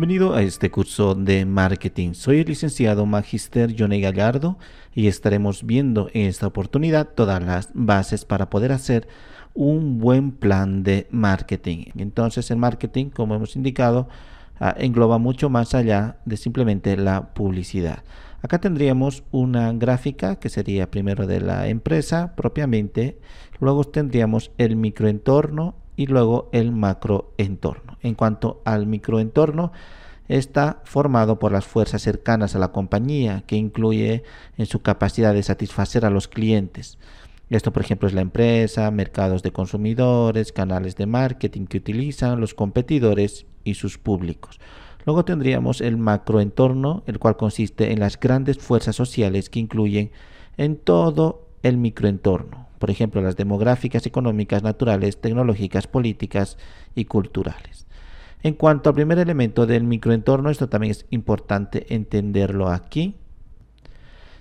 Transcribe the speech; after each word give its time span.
Bienvenido 0.00 0.34
a 0.34 0.40
este 0.40 0.70
curso 0.70 1.14
de 1.14 1.44
marketing. 1.44 2.14
Soy 2.14 2.38
el 2.38 2.46
licenciado 2.46 3.04
Magister 3.04 3.76
Johnny 3.78 4.00
Gallardo 4.00 4.56
y 4.94 5.08
estaremos 5.08 5.62
viendo 5.66 6.08
en 6.14 6.24
esta 6.24 6.46
oportunidad 6.46 7.10
todas 7.14 7.42
las 7.42 7.68
bases 7.74 8.24
para 8.24 8.48
poder 8.48 8.72
hacer 8.72 9.06
un 9.52 9.98
buen 9.98 10.32
plan 10.32 10.84
de 10.84 11.06
marketing. 11.10 11.88
Entonces 11.98 12.50
el 12.50 12.56
marketing, 12.56 13.10
como 13.10 13.34
hemos 13.34 13.56
indicado, 13.56 14.08
ah, 14.58 14.74
engloba 14.78 15.18
mucho 15.18 15.50
más 15.50 15.74
allá 15.74 16.16
de 16.24 16.38
simplemente 16.38 16.96
la 16.96 17.34
publicidad. 17.34 18.02
Acá 18.40 18.58
tendríamos 18.58 19.22
una 19.32 19.70
gráfica 19.74 20.36
que 20.36 20.48
sería 20.48 20.90
primero 20.90 21.26
de 21.26 21.42
la 21.42 21.68
empresa 21.68 22.34
propiamente, 22.36 23.18
luego 23.60 23.84
tendríamos 23.84 24.50
el 24.56 24.76
microentorno 24.76 25.74
y 26.00 26.06
luego 26.06 26.48
el 26.52 26.72
macroentorno. 26.72 27.98
En 28.00 28.14
cuanto 28.14 28.62
al 28.64 28.86
microentorno, 28.86 29.70
está 30.28 30.80
formado 30.84 31.38
por 31.38 31.52
las 31.52 31.66
fuerzas 31.66 32.00
cercanas 32.00 32.56
a 32.56 32.58
la 32.58 32.72
compañía, 32.72 33.44
que 33.46 33.56
incluye 33.56 34.22
en 34.56 34.64
su 34.64 34.80
capacidad 34.80 35.34
de 35.34 35.42
satisfacer 35.42 36.06
a 36.06 36.10
los 36.10 36.26
clientes. 36.26 36.96
Esto, 37.50 37.74
por 37.74 37.82
ejemplo, 37.82 38.08
es 38.08 38.14
la 38.14 38.22
empresa, 38.22 38.90
mercados 38.90 39.42
de 39.42 39.52
consumidores, 39.52 40.52
canales 40.52 40.96
de 40.96 41.04
marketing 41.04 41.66
que 41.66 41.76
utilizan 41.76 42.40
los 42.40 42.54
competidores 42.54 43.44
y 43.62 43.74
sus 43.74 43.98
públicos. 43.98 44.58
Luego 45.04 45.26
tendríamos 45.26 45.82
el 45.82 45.98
macroentorno, 45.98 47.02
el 47.08 47.18
cual 47.18 47.36
consiste 47.36 47.92
en 47.92 48.00
las 48.00 48.18
grandes 48.18 48.56
fuerzas 48.56 48.96
sociales 48.96 49.50
que 49.50 49.60
incluyen 49.60 50.12
en 50.56 50.76
todo 50.76 51.46
el 51.62 51.76
microentorno, 51.76 52.69
por 52.80 52.90
ejemplo, 52.90 53.20
las 53.20 53.36
demográficas, 53.36 54.06
económicas, 54.06 54.62
naturales, 54.62 55.20
tecnológicas, 55.20 55.86
políticas 55.86 56.56
y 56.94 57.04
culturales. 57.04 57.86
En 58.42 58.54
cuanto 58.54 58.88
al 58.88 58.94
primer 58.94 59.18
elemento 59.18 59.66
del 59.66 59.84
microentorno, 59.84 60.48
esto 60.48 60.70
también 60.70 60.92
es 60.92 61.04
importante 61.10 61.94
entenderlo 61.94 62.70
aquí. 62.70 63.16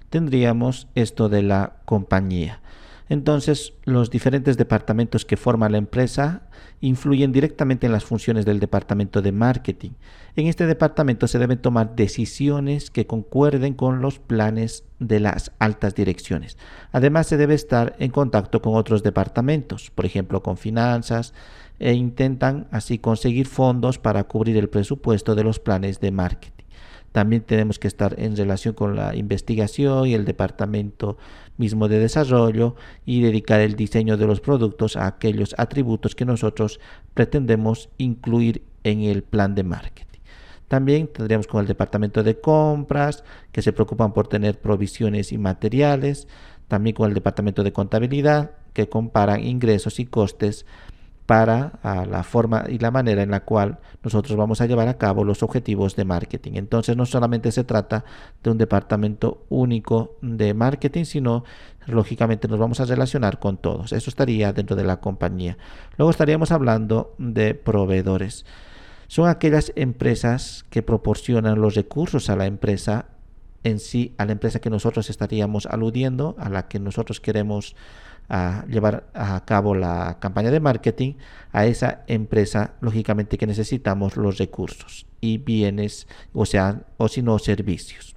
Tendríamos 0.10 0.88
esto 0.96 1.28
de 1.28 1.44
la 1.44 1.82
compañía. 1.84 2.62
Entonces, 3.10 3.74
los 3.86 4.12
diferentes 4.12 4.56
departamentos 4.56 5.26
que 5.26 5.36
forma 5.36 5.68
la 5.68 5.80
empresa 5.80 6.44
influyen 6.80 7.32
directamente 7.32 7.88
en 7.88 7.92
las 7.92 8.04
funciones 8.04 8.46
del 8.46 8.60
departamento 8.60 9.24
de 9.24 9.32
marketing. 9.32 9.92
En 10.36 10.46
este 10.46 10.68
departamento 10.68 11.28
se 11.28 11.40
deben 11.40 11.58
tomar 11.58 11.96
decisiones 11.96 12.92
que 12.92 13.08
concuerden 13.08 13.74
con 13.74 14.02
los 14.02 14.20
planes 14.20 14.84
de 15.00 15.20
las 15.20 15.52
altas 15.58 15.96
direcciones. 15.96 16.58
Además, 16.92 17.26
se 17.26 17.38
debe 17.38 17.56
estar 17.56 17.96
en 17.98 18.12
contacto 18.12 18.62
con 18.62 18.76
otros 18.76 19.02
departamentos, 19.02 19.90
por 19.90 20.06
ejemplo, 20.06 20.44
con 20.44 20.58
finanzas, 20.58 21.34
e 21.80 21.94
intentan 21.94 22.68
así 22.72 23.00
conseguir 23.00 23.48
fondos 23.48 23.98
para 23.98 24.26
cubrir 24.26 24.58
el 24.58 24.70
presupuesto 24.70 25.34
de 25.34 25.44
los 25.44 25.60
planes 25.60 26.00
de 26.00 26.12
marketing. 26.12 26.66
También 27.12 27.42
tenemos 27.42 27.80
que 27.80 27.88
estar 27.88 28.20
en 28.20 28.36
relación 28.38 28.76
con 28.76 28.96
la 28.96 29.16
investigación 29.16 30.08
y 30.08 30.14
el 30.14 30.26
departamento 30.26 31.18
mismo 31.60 31.88
de 31.88 32.00
desarrollo 32.00 32.76
y 33.06 33.22
dedicar 33.22 33.60
el 33.60 33.76
diseño 33.76 34.18
de 34.18 34.26
los 34.26 34.42
productos 34.42 34.96
a 34.96 35.06
aquellos 35.06 35.54
atributos 35.58 36.16
que 36.16 36.26
nosotros 36.26 36.80
pretendemos 37.14 37.90
incluir 37.98 38.64
en 38.84 39.02
el 39.02 39.24
plan 39.24 39.54
de 39.54 39.64
marketing. 39.64 40.20
También 40.70 41.08
tendríamos 41.08 41.48
con 41.48 41.62
el 41.62 41.68
departamento 41.68 42.24
de 42.24 42.40
compras, 42.40 43.24
que 43.52 43.62
se 43.62 43.74
preocupan 43.74 44.14
por 44.14 44.28
tener 44.28 44.60
provisiones 44.60 45.32
y 45.32 45.38
materiales. 45.38 46.28
También 46.68 46.96
con 46.96 47.10
el 47.10 47.16
departamento 47.16 47.64
de 47.64 47.74
contabilidad, 47.74 48.52
que 48.74 48.88
comparan 48.88 49.44
ingresos 49.44 50.00
y 50.00 50.06
costes 50.06 50.68
para 51.30 51.74
la 51.84 52.24
forma 52.24 52.64
y 52.68 52.80
la 52.80 52.90
manera 52.90 53.22
en 53.22 53.30
la 53.30 53.42
cual 53.42 53.78
nosotros 54.02 54.36
vamos 54.36 54.62
a 54.62 54.66
llevar 54.66 54.88
a 54.88 54.98
cabo 54.98 55.24
los 55.24 55.44
objetivos 55.44 55.96
de 55.96 56.04
marketing. 56.04 56.54
Entonces 56.56 56.98
no 56.98 57.06
solamente 57.06 57.52
se 57.52 57.64
trata 57.64 58.04
de 58.42 58.50
un 58.50 58.58
departamento 58.58 59.46
único 59.48 60.18
de 60.24 60.56
marketing, 60.56 61.04
sino 61.04 61.44
lógicamente 61.86 62.48
nos 62.48 62.58
vamos 62.58 62.80
a 62.80 62.86
relacionar 62.86 63.38
con 63.38 63.58
todos. 63.58 63.94
Eso 63.94 64.10
estaría 64.10 64.54
dentro 64.54 64.76
de 64.76 64.84
la 64.86 65.02
compañía. 65.02 65.60
Luego 65.98 66.10
estaríamos 66.10 66.52
hablando 66.52 67.14
de 67.20 67.54
proveedores. 67.54 68.48
Son 69.06 69.30
aquellas 69.30 69.72
empresas 69.76 70.66
que 70.72 70.82
proporcionan 70.82 71.62
los 71.62 71.76
recursos 71.76 72.32
a 72.32 72.38
la 72.38 72.48
empresa 72.48 73.06
en 73.64 73.78
sí, 73.78 74.16
a 74.18 74.26
la 74.26 74.32
empresa 74.32 74.62
que 74.62 74.72
nosotros 74.72 75.12
estaríamos 75.12 75.68
aludiendo, 75.68 76.36
a 76.40 76.50
la 76.50 76.68
que 76.68 76.80
nosotros 76.80 77.20
queremos 77.20 77.76
a 78.30 78.64
llevar 78.68 79.10
a 79.14 79.44
cabo 79.46 79.76
la 79.76 80.18
campaña 80.20 80.52
de 80.52 80.60
marketing 80.60 81.16
a 81.52 81.66
esa 81.66 82.04
empresa, 82.08 82.76
lógicamente 82.80 83.38
que 83.38 83.48
necesitamos 83.48 84.16
los 84.16 84.38
recursos 84.38 85.08
y 85.20 85.40
bienes, 85.40 86.08
o 86.34 86.46
sea, 86.46 86.84
o 86.98 87.08
si 87.08 87.22
no 87.22 87.40
servicios. 87.40 88.16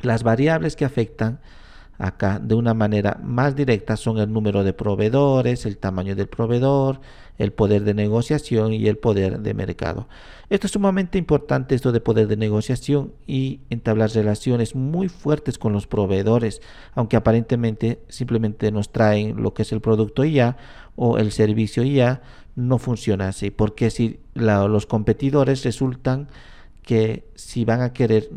Las 0.00 0.22
variables 0.22 0.74
que 0.74 0.84
afectan 0.84 1.40
acá 1.98 2.38
de 2.38 2.54
una 2.54 2.74
manera 2.74 3.18
más 3.22 3.56
directa 3.56 3.96
son 3.96 4.18
el 4.18 4.32
número 4.32 4.64
de 4.64 4.72
proveedores, 4.72 5.66
el 5.66 5.78
tamaño 5.78 6.14
del 6.14 6.28
proveedor, 6.28 7.00
el 7.38 7.52
poder 7.52 7.84
de 7.84 7.94
negociación 7.94 8.72
y 8.72 8.86
el 8.88 8.98
poder 8.98 9.40
de 9.40 9.54
mercado. 9.54 10.08
Esto 10.48 10.66
es 10.66 10.72
sumamente 10.72 11.18
importante, 11.18 11.74
esto 11.74 11.92
de 11.92 12.00
poder 12.00 12.28
de 12.28 12.36
negociación 12.36 13.12
y 13.26 13.60
entablar 13.70 14.10
relaciones 14.10 14.74
muy 14.74 15.08
fuertes 15.08 15.58
con 15.58 15.72
los 15.72 15.86
proveedores, 15.86 16.62
aunque 16.94 17.16
aparentemente 17.16 18.00
simplemente 18.08 18.70
nos 18.70 18.92
traen 18.92 19.42
lo 19.42 19.54
que 19.54 19.62
es 19.62 19.72
el 19.72 19.80
producto 19.80 20.24
ya 20.24 20.56
o 20.94 21.18
el 21.18 21.32
servicio 21.32 21.82
ya, 21.82 22.22
no 22.54 22.78
funciona 22.78 23.28
así, 23.28 23.50
porque 23.50 23.90
si 23.90 24.18
los 24.34 24.86
competidores 24.86 25.62
resultan 25.62 26.28
que 26.86 27.28
si 27.34 27.64
van 27.64 27.82
a 27.82 27.92
querer 27.92 28.30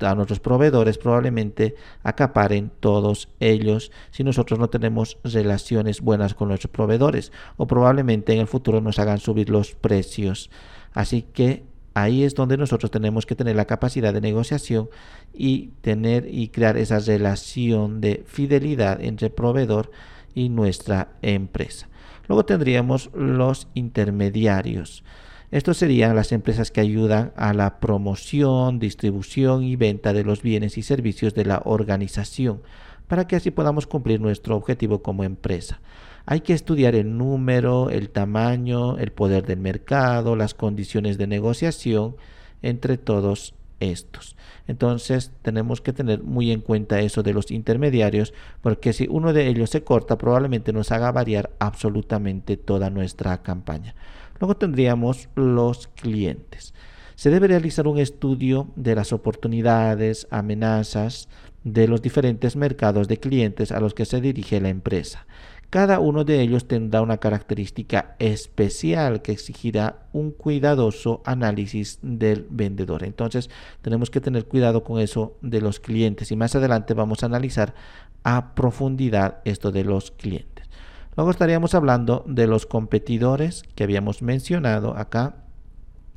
a 0.00 0.14
nuestros 0.14 0.38
proveedores 0.38 0.96
probablemente 0.96 1.74
acaparen 2.04 2.70
todos 2.78 3.28
ellos 3.40 3.90
si 4.12 4.22
nosotros 4.22 4.60
no 4.60 4.70
tenemos 4.70 5.18
relaciones 5.24 6.00
buenas 6.00 6.32
con 6.32 6.46
nuestros 6.46 6.70
proveedores 6.70 7.32
o 7.56 7.66
probablemente 7.66 8.32
en 8.32 8.38
el 8.38 8.46
futuro 8.46 8.80
nos 8.80 9.00
hagan 9.00 9.18
subir 9.18 9.50
los 9.50 9.74
precios. 9.74 10.50
Así 10.92 11.22
que 11.22 11.64
ahí 11.94 12.22
es 12.22 12.36
donde 12.36 12.56
nosotros 12.56 12.92
tenemos 12.92 13.26
que 13.26 13.34
tener 13.34 13.56
la 13.56 13.64
capacidad 13.64 14.14
de 14.14 14.20
negociación 14.20 14.88
y 15.34 15.72
tener 15.80 16.32
y 16.32 16.48
crear 16.48 16.76
esa 16.76 17.00
relación 17.00 18.00
de 18.00 18.22
fidelidad 18.24 19.02
entre 19.02 19.30
proveedor 19.30 19.90
y 20.32 20.48
nuestra 20.48 21.08
empresa. 21.22 21.88
Luego 22.28 22.44
tendríamos 22.44 23.10
los 23.14 23.66
intermediarios. 23.74 25.02
Estos 25.50 25.76
serían 25.76 26.16
las 26.16 26.32
empresas 26.32 26.70
que 26.70 26.80
ayudan 26.80 27.32
a 27.36 27.52
la 27.54 27.78
promoción, 27.78 28.78
distribución 28.78 29.62
y 29.62 29.76
venta 29.76 30.12
de 30.12 30.24
los 30.24 30.42
bienes 30.42 30.76
y 30.76 30.82
servicios 30.82 31.34
de 31.34 31.44
la 31.44 31.62
organización, 31.64 32.62
para 33.06 33.28
que 33.28 33.36
así 33.36 33.50
podamos 33.50 33.86
cumplir 33.86 34.20
nuestro 34.20 34.56
objetivo 34.56 35.02
como 35.02 35.22
empresa. 35.22 35.80
Hay 36.26 36.40
que 36.40 36.52
estudiar 36.52 36.96
el 36.96 37.16
número, 37.16 37.90
el 37.90 38.10
tamaño, 38.10 38.98
el 38.98 39.12
poder 39.12 39.46
del 39.46 39.60
mercado, 39.60 40.34
las 40.34 40.54
condiciones 40.54 41.18
de 41.18 41.28
negociación 41.28 42.16
entre 42.62 42.98
todos 42.98 43.54
estos. 43.78 44.36
Entonces 44.66 45.30
tenemos 45.42 45.80
que 45.80 45.92
tener 45.92 46.22
muy 46.22 46.50
en 46.50 46.60
cuenta 46.60 47.00
eso 47.00 47.22
de 47.22 47.32
los 47.32 47.50
intermediarios 47.50 48.34
porque 48.62 48.92
si 48.92 49.06
uno 49.08 49.32
de 49.32 49.46
ellos 49.46 49.70
se 49.70 49.84
corta 49.84 50.18
probablemente 50.18 50.72
nos 50.72 50.90
haga 50.90 51.12
variar 51.12 51.50
absolutamente 51.58 52.56
toda 52.56 52.90
nuestra 52.90 53.42
campaña. 53.42 53.94
Luego 54.40 54.56
tendríamos 54.56 55.28
los 55.34 55.88
clientes. 55.88 56.74
Se 57.14 57.30
debe 57.30 57.48
realizar 57.48 57.86
un 57.88 57.98
estudio 57.98 58.68
de 58.76 58.94
las 58.94 59.12
oportunidades, 59.12 60.26
amenazas 60.30 61.28
de 61.64 61.88
los 61.88 62.02
diferentes 62.02 62.56
mercados 62.56 63.08
de 63.08 63.18
clientes 63.18 63.72
a 63.72 63.80
los 63.80 63.94
que 63.94 64.04
se 64.04 64.20
dirige 64.20 64.60
la 64.60 64.68
empresa. 64.68 65.26
Cada 65.70 65.98
uno 65.98 66.24
de 66.24 66.40
ellos 66.40 66.68
tendrá 66.68 67.02
una 67.02 67.16
característica 67.16 68.14
especial 68.20 69.20
que 69.20 69.32
exigirá 69.32 70.06
un 70.12 70.30
cuidadoso 70.30 71.22
análisis 71.24 71.98
del 72.02 72.46
vendedor. 72.48 73.02
Entonces 73.02 73.50
tenemos 73.82 74.10
que 74.10 74.20
tener 74.20 74.46
cuidado 74.46 74.84
con 74.84 75.00
eso 75.00 75.36
de 75.42 75.60
los 75.60 75.80
clientes 75.80 76.30
y 76.30 76.36
más 76.36 76.54
adelante 76.54 76.94
vamos 76.94 77.22
a 77.22 77.26
analizar 77.26 77.74
a 78.22 78.54
profundidad 78.54 79.38
esto 79.44 79.72
de 79.72 79.84
los 79.84 80.12
clientes. 80.12 80.55
Luego 81.16 81.30
estaríamos 81.30 81.74
hablando 81.74 82.24
de 82.26 82.46
los 82.46 82.66
competidores 82.66 83.62
que 83.74 83.84
habíamos 83.84 84.20
mencionado 84.20 84.96
acá, 84.96 85.36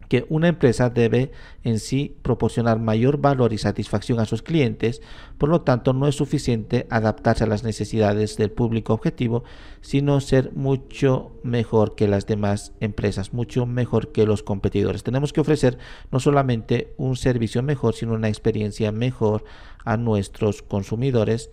que 0.09 0.25
una 0.27 0.47
empresa 0.47 0.89
debe 0.89 1.31
en 1.63 1.79
sí 1.79 2.17
proporcionar 2.23 2.79
mayor 2.79 3.19
valor 3.19 3.53
y 3.53 3.59
satisfacción 3.59 4.19
a 4.19 4.25
sus 4.25 4.41
clientes, 4.41 5.01
por 5.37 5.49
lo 5.49 5.61
tanto 5.61 5.93
no 5.93 6.07
es 6.07 6.15
suficiente 6.15 6.87
adaptarse 6.89 7.43
a 7.43 7.47
las 7.47 7.63
necesidades 7.63 8.35
del 8.35 8.51
público 8.51 8.91
objetivo, 8.93 9.43
sino 9.81 10.19
ser 10.19 10.51
mucho 10.53 11.31
mejor 11.43 11.95
que 11.95 12.07
las 12.07 12.25
demás 12.25 12.73
empresas, 12.79 13.33
mucho 13.33 13.67
mejor 13.67 14.11
que 14.11 14.25
los 14.25 14.43
competidores. 14.43 15.03
Tenemos 15.03 15.31
que 15.31 15.41
ofrecer 15.41 15.77
no 16.11 16.19
solamente 16.19 16.93
un 16.97 17.15
servicio 17.15 17.61
mejor, 17.61 17.93
sino 17.93 18.13
una 18.13 18.29
experiencia 18.29 18.91
mejor 18.91 19.45
a 19.85 19.95
nuestros 19.95 20.63
consumidores 20.63 21.51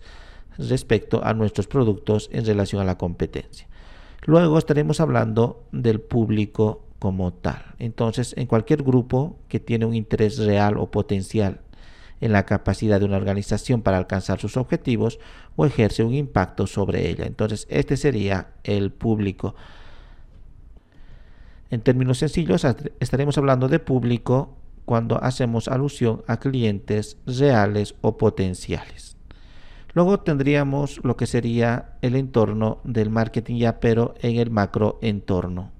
respecto 0.57 1.23
a 1.23 1.33
nuestros 1.33 1.67
productos 1.67 2.29
en 2.31 2.45
relación 2.45 2.81
a 2.81 2.85
la 2.85 2.97
competencia. 2.97 3.67
Luego 4.25 4.57
estaremos 4.57 4.99
hablando 4.99 5.63
del 5.71 6.01
público 6.01 6.83
como 6.99 7.33
tal. 7.33 7.75
Entonces, 7.79 8.33
en 8.37 8.47
cualquier 8.47 8.83
grupo 8.83 9.37
que 9.47 9.59
tiene 9.59 9.85
un 9.85 9.93
interés 9.93 10.37
real 10.37 10.77
o 10.77 10.91
potencial 10.91 11.61
en 12.19 12.31
la 12.31 12.45
capacidad 12.45 12.99
de 12.99 13.05
una 13.05 13.17
organización 13.17 13.81
para 13.81 13.97
alcanzar 13.97 14.39
sus 14.39 14.57
objetivos 14.57 15.19
o 15.55 15.65
ejerce 15.65 16.03
un 16.03 16.13
impacto 16.13 16.65
sobre 16.65 17.09
ella. 17.09 17.25
Entonces, 17.25 17.67
este 17.69 17.95
sería 17.95 18.53
el 18.63 18.91
público. 18.91 19.55
En 21.69 21.81
términos 21.81 22.17
sencillos, 22.17 22.65
estaremos 22.99 23.37
hablando 23.37 23.67
de 23.67 23.79
público 23.79 24.55
cuando 24.85 25.21
hacemos 25.21 25.67
alusión 25.67 26.23
a 26.27 26.37
clientes 26.37 27.17
reales 27.25 27.95
o 28.01 28.17
potenciales. 28.17 29.16
Luego 29.97 30.19
tendríamos 30.19 30.99
lo 31.01 31.17
que 31.17 31.25
sería 31.25 31.97
el 32.03 32.15
entorno 32.15 32.81
del 32.83 33.09
marketing 33.09 33.55
ya, 33.55 33.79
pero 33.79 34.13
en 34.21 34.35
el 34.35 34.51
macro 34.51 34.99
entorno. 35.01 35.71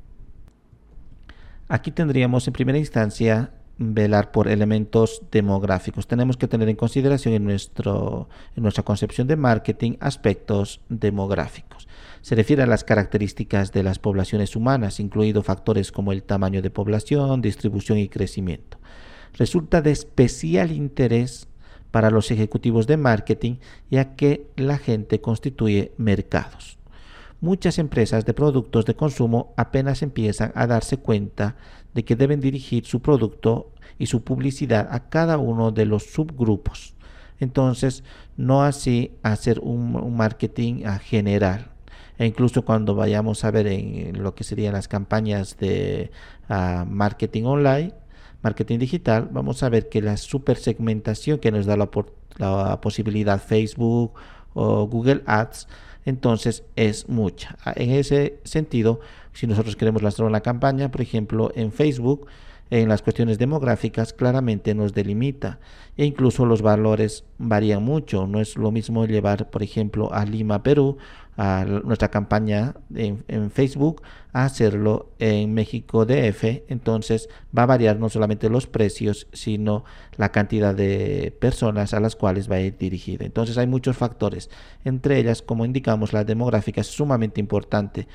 Aquí 1.68 1.92
tendríamos 1.92 2.48
en 2.48 2.54
primera 2.54 2.80
instancia 2.80 3.52
velar 3.78 4.32
por 4.32 4.48
elementos 4.48 5.22
demográficos. 5.32 6.08
Tenemos 6.08 6.36
que 6.36 6.48
tener 6.48 6.68
en 6.68 6.76
consideración 6.76 7.36
en, 7.36 7.44
nuestro, 7.44 8.28
en 8.56 8.64
nuestra 8.64 8.84
concepción 8.84 9.28
de 9.28 9.36
marketing 9.36 9.98
aspectos 10.00 10.82
demográficos. 10.90 11.88
Se 12.22 12.34
refiere 12.34 12.64
a 12.64 12.66
las 12.66 12.84
características 12.84 13.72
de 13.72 13.84
las 13.84 14.00
poblaciones 14.00 14.56
humanas, 14.56 15.00
incluidos 15.00 15.46
factores 15.46 15.92
como 15.92 16.12
el 16.12 16.24
tamaño 16.24 16.64
de 16.64 16.72
población, 16.72 17.44
distribución 17.44 18.00
y 18.00 18.10
crecimiento. 18.10 18.80
Resulta 19.34 19.84
de 19.84 19.92
especial 19.92 20.72
interés 20.72 21.48
para 21.92 22.10
los 22.10 22.32
ejecutivos 22.32 22.88
de 22.88 22.98
marketing 22.98 23.56
ya 23.90 24.16
que 24.16 24.48
la 24.56 24.78
gente 24.78 25.22
constituye 25.22 25.94
mercados. 25.98 26.78
Muchas 27.40 27.78
empresas 27.78 28.26
de 28.26 28.34
productos 28.34 28.86
de 28.86 28.96
consumo 28.96 29.54
apenas 29.58 30.02
empiezan 30.02 30.52
a 30.56 30.66
darse 30.66 30.98
cuenta 30.98 31.56
de 31.94 32.04
que 32.04 32.16
deben 32.16 32.42
dirigir 32.42 32.86
su 32.86 33.02
producto 33.02 33.72
y 34.00 34.08
su 34.08 34.24
publicidad 34.24 34.88
a 34.92 35.10
cada 35.10 35.38
uno 35.38 35.72
de 35.72 35.86
los 35.86 36.04
subgrupos. 36.04 36.96
Entonces, 37.40 38.04
no 38.36 38.64
así 38.64 39.12
hacer 39.22 39.60
un, 39.60 40.16
marketing 40.16 40.86
a 40.86 40.98
general. 40.98 41.72
E 42.18 42.26
incluso 42.26 42.66
cuando 42.66 42.96
vayamos 42.96 43.44
a 43.44 43.52
ver 43.52 43.68
en 43.68 44.24
lo 44.24 44.34
que 44.34 44.44
serían 44.44 44.74
las 44.74 44.88
campañas 44.88 45.58
de 45.58 46.10
marketing 46.50 47.44
online, 47.44 47.94
marketing 48.42 48.80
digital, 48.80 49.30
vamos 49.32 49.64
a 49.64 49.70
ver 49.70 49.90
que 49.90 50.02
la 50.02 50.18
super 50.18 50.58
segmentación 50.58 51.40
que 51.40 51.52
nos 51.52 51.66
da 51.66 51.78
la, 51.78 51.90
la 52.38 52.82
posibilidad 52.82 53.42
Facebook 53.42 54.14
o 54.54 54.88
Google 54.88 55.24
Ads, 55.26 55.68
entonces 56.06 56.64
es 56.76 57.10
mucha. 57.10 57.58
En 57.76 57.92
ese 57.92 58.40
sentido, 58.44 59.00
si 59.34 59.46
nosotros 59.46 59.76
queremos 59.76 60.02
lanzar 60.02 60.26
una 60.26 60.42
campaña, 60.42 60.90
por 60.90 61.02
ejemplo, 61.02 61.52
en 61.56 61.72
Facebook, 61.72 62.28
en 62.70 62.90
las 62.90 63.02
cuestiones 63.02 63.38
demográficas 63.38 64.14
claramente 64.14 64.76
nos 64.76 64.94
delimita 64.94 65.60
e 65.96 66.06
incluso 66.06 66.46
los 66.46 66.62
valores 66.62 67.24
varían 67.38 67.84
mucho. 67.84 68.28
No 68.28 68.42
es 68.42 68.58
lo 68.58 68.72
mismo 68.72 69.06
llevar, 69.06 69.50
por 69.50 69.64
ejemplo, 69.64 70.14
a 70.14 70.26
Lima, 70.26 70.64
Perú, 70.64 70.98
a 71.38 71.64
nuestra 71.66 72.10
campaña 72.10 72.76
en, 72.94 73.52
Facebook, 73.52 74.02
a 74.34 74.46
hacerlo 74.46 75.12
en 75.20 75.54
México 75.54 76.06
DF. 76.06 76.64
Entonces 76.68 77.30
va 77.56 77.64
a 77.64 77.68
variar 77.68 78.00
no 78.00 78.10
solamente 78.10 78.50
los 78.50 78.68
precios, 78.68 79.28
sino 79.32 79.86
la 80.16 80.32
cantidad 80.32 80.74
de 80.74 81.36
personas 81.40 81.94
a 81.94 82.00
las 82.00 82.16
cuales 82.16 82.50
va 82.52 82.56
a 82.56 82.62
ir 82.62 82.78
dirigida. 82.78 83.24
Entonces 83.26 83.58
hay 83.58 83.68
muchos 83.68 83.96
factores. 83.96 84.50
Entre 84.84 85.20
ellas, 85.20 85.42
como 85.44 85.64
indicamos, 85.64 86.12
la 86.12 86.24
demográfica 86.24 86.82
es 86.82 86.88
sumamente 86.88 87.40
importante 87.40 88.08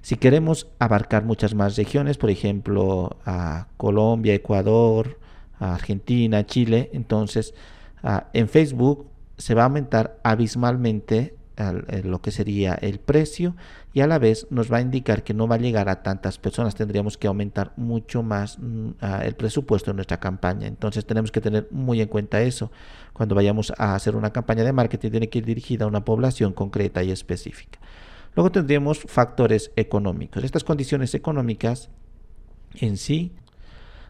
si 0.00 0.16
queremos 0.16 0.68
abarcar 0.78 1.24
muchas 1.24 1.54
más 1.54 1.76
regiones, 1.76 2.16
por 2.18 2.30
ejemplo, 2.30 3.16
a 3.26 3.66
Colombia, 3.76 4.32
Ecuador, 4.32 5.18
Argentina, 5.58 6.46
Chile, 6.46 6.90
entonces 6.92 7.52
en 8.32 8.48
Facebook 8.48 9.10
se 9.36 9.54
va 9.54 9.62
a 9.62 9.64
aumentar 9.64 10.18
abismalmente 10.22 11.34
lo 12.04 12.20
que 12.20 12.30
sería 12.30 12.74
el 12.74 13.00
precio 13.00 13.56
y 13.92 14.00
a 14.00 14.06
la 14.06 14.18
vez 14.18 14.46
nos 14.50 14.72
va 14.72 14.78
a 14.78 14.80
indicar 14.80 15.24
que 15.24 15.34
no 15.34 15.48
va 15.48 15.56
a 15.56 15.58
llegar 15.58 15.88
a 15.88 16.02
tantas 16.02 16.38
personas. 16.38 16.74
Tendríamos 16.74 17.18
que 17.18 17.26
aumentar 17.26 17.72
mucho 17.76 18.22
más 18.22 18.58
mm, 18.58 18.90
el 19.22 19.34
presupuesto 19.34 19.90
de 19.90 19.96
nuestra 19.96 20.20
campaña. 20.20 20.66
Entonces 20.66 21.04
tenemos 21.04 21.32
que 21.32 21.40
tener 21.40 21.68
muy 21.70 22.00
en 22.00 22.08
cuenta 22.08 22.40
eso. 22.42 22.70
Cuando 23.12 23.34
vayamos 23.34 23.72
a 23.76 23.94
hacer 23.94 24.14
una 24.14 24.32
campaña 24.32 24.64
de 24.64 24.72
marketing 24.72 25.10
tiene 25.10 25.28
que 25.28 25.38
ir 25.38 25.44
dirigida 25.44 25.84
a 25.84 25.88
una 25.88 26.04
población 26.04 26.52
concreta 26.52 27.02
y 27.02 27.10
específica. 27.10 27.80
Luego 28.34 28.52
tendríamos 28.52 29.00
factores 29.00 29.72
económicos. 29.74 30.44
Estas 30.44 30.64
condiciones 30.64 31.14
económicas 31.14 31.90
en 32.74 32.96
sí 32.96 33.32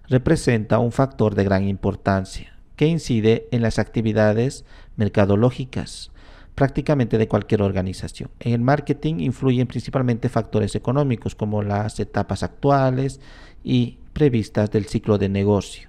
representa 0.08 0.78
un 0.78 0.92
factor 0.92 1.34
de 1.34 1.44
gran 1.44 1.68
importancia 1.68 2.58
que 2.76 2.86
incide 2.86 3.48
en 3.52 3.62
las 3.62 3.78
actividades 3.78 4.64
mercadológicas 4.96 6.10
prácticamente 6.58 7.18
de 7.18 7.28
cualquier 7.28 7.62
organización. 7.62 8.30
En 8.40 8.52
el 8.52 8.60
marketing 8.60 9.20
influyen 9.20 9.68
principalmente 9.68 10.28
factores 10.28 10.74
económicos 10.74 11.36
como 11.36 11.62
las 11.62 12.00
etapas 12.00 12.42
actuales 12.42 13.20
y 13.62 13.98
previstas 14.12 14.68
del 14.68 14.86
ciclo 14.86 15.18
de 15.18 15.28
negocio 15.28 15.88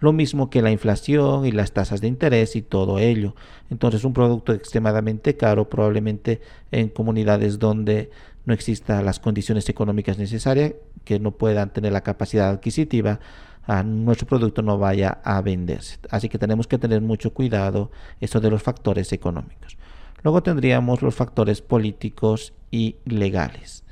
lo 0.00 0.12
mismo 0.12 0.48
que 0.48 0.62
la 0.62 0.70
inflación 0.70 1.44
y 1.44 1.50
las 1.50 1.72
tasas 1.72 2.00
de 2.00 2.06
interés 2.06 2.54
y 2.54 2.62
todo 2.62 3.00
ello. 3.00 3.34
Entonces 3.68 4.04
un 4.04 4.12
producto 4.12 4.52
extremadamente 4.52 5.36
caro 5.36 5.68
probablemente 5.68 6.40
en 6.70 6.88
comunidades 6.88 7.58
donde 7.58 8.08
no 8.44 8.54
existan 8.54 9.04
las 9.04 9.18
condiciones 9.18 9.68
económicas 9.68 10.16
necesarias, 10.16 10.74
que 11.04 11.18
no 11.18 11.32
puedan 11.32 11.72
tener 11.72 11.92
la 11.92 12.02
capacidad 12.02 12.48
adquisitiva, 12.48 13.18
a 13.66 13.82
nuestro 13.82 14.28
producto 14.28 14.62
no 14.62 14.78
vaya 14.78 15.18
a 15.24 15.42
venderse. 15.42 15.98
Así 16.10 16.28
que 16.28 16.38
tenemos 16.38 16.68
que 16.68 16.78
tener 16.78 17.00
mucho 17.00 17.34
cuidado 17.34 17.90
eso 18.20 18.38
de 18.40 18.50
los 18.50 18.62
factores 18.62 19.12
económicos. 19.12 19.76
Luego 20.22 20.42
tendríamos 20.42 21.02
los 21.02 21.14
factores 21.14 21.62
políticos 21.62 22.52
y 22.70 22.96
legales. 23.04 23.84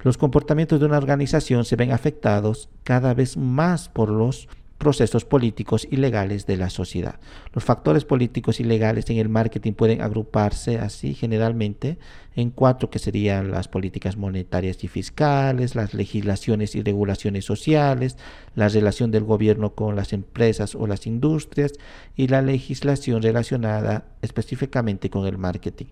Los 0.00 0.18
comportamientos 0.18 0.80
de 0.80 0.86
una 0.86 0.98
organización 0.98 1.64
se 1.64 1.76
ven 1.76 1.92
afectados 1.92 2.68
cada 2.82 3.14
vez 3.14 3.36
más 3.36 3.88
por 3.88 4.08
los 4.08 4.48
procesos 4.82 5.24
políticos 5.24 5.86
y 5.88 5.96
legales 5.96 6.44
de 6.44 6.56
la 6.56 6.68
sociedad. 6.68 7.20
Los 7.52 7.62
factores 7.62 8.04
políticos 8.04 8.58
y 8.58 8.64
legales 8.64 9.08
en 9.10 9.18
el 9.18 9.28
marketing 9.28 9.74
pueden 9.74 10.02
agruparse 10.02 10.80
así 10.80 11.14
generalmente 11.14 11.98
en 12.34 12.50
cuatro 12.50 12.90
que 12.90 12.98
serían 12.98 13.52
las 13.52 13.68
políticas 13.68 14.16
monetarias 14.16 14.82
y 14.82 14.88
fiscales, 14.88 15.76
las 15.76 15.94
legislaciones 15.94 16.74
y 16.74 16.82
regulaciones 16.82 17.44
sociales, 17.44 18.16
la 18.56 18.68
relación 18.68 19.12
del 19.12 19.22
gobierno 19.22 19.76
con 19.76 19.94
las 19.94 20.12
empresas 20.12 20.74
o 20.74 20.88
las 20.88 21.06
industrias 21.06 21.74
y 22.16 22.26
la 22.26 22.42
legislación 22.42 23.22
relacionada 23.22 24.06
específicamente 24.20 25.10
con 25.10 25.28
el 25.28 25.38
marketing. 25.38 25.86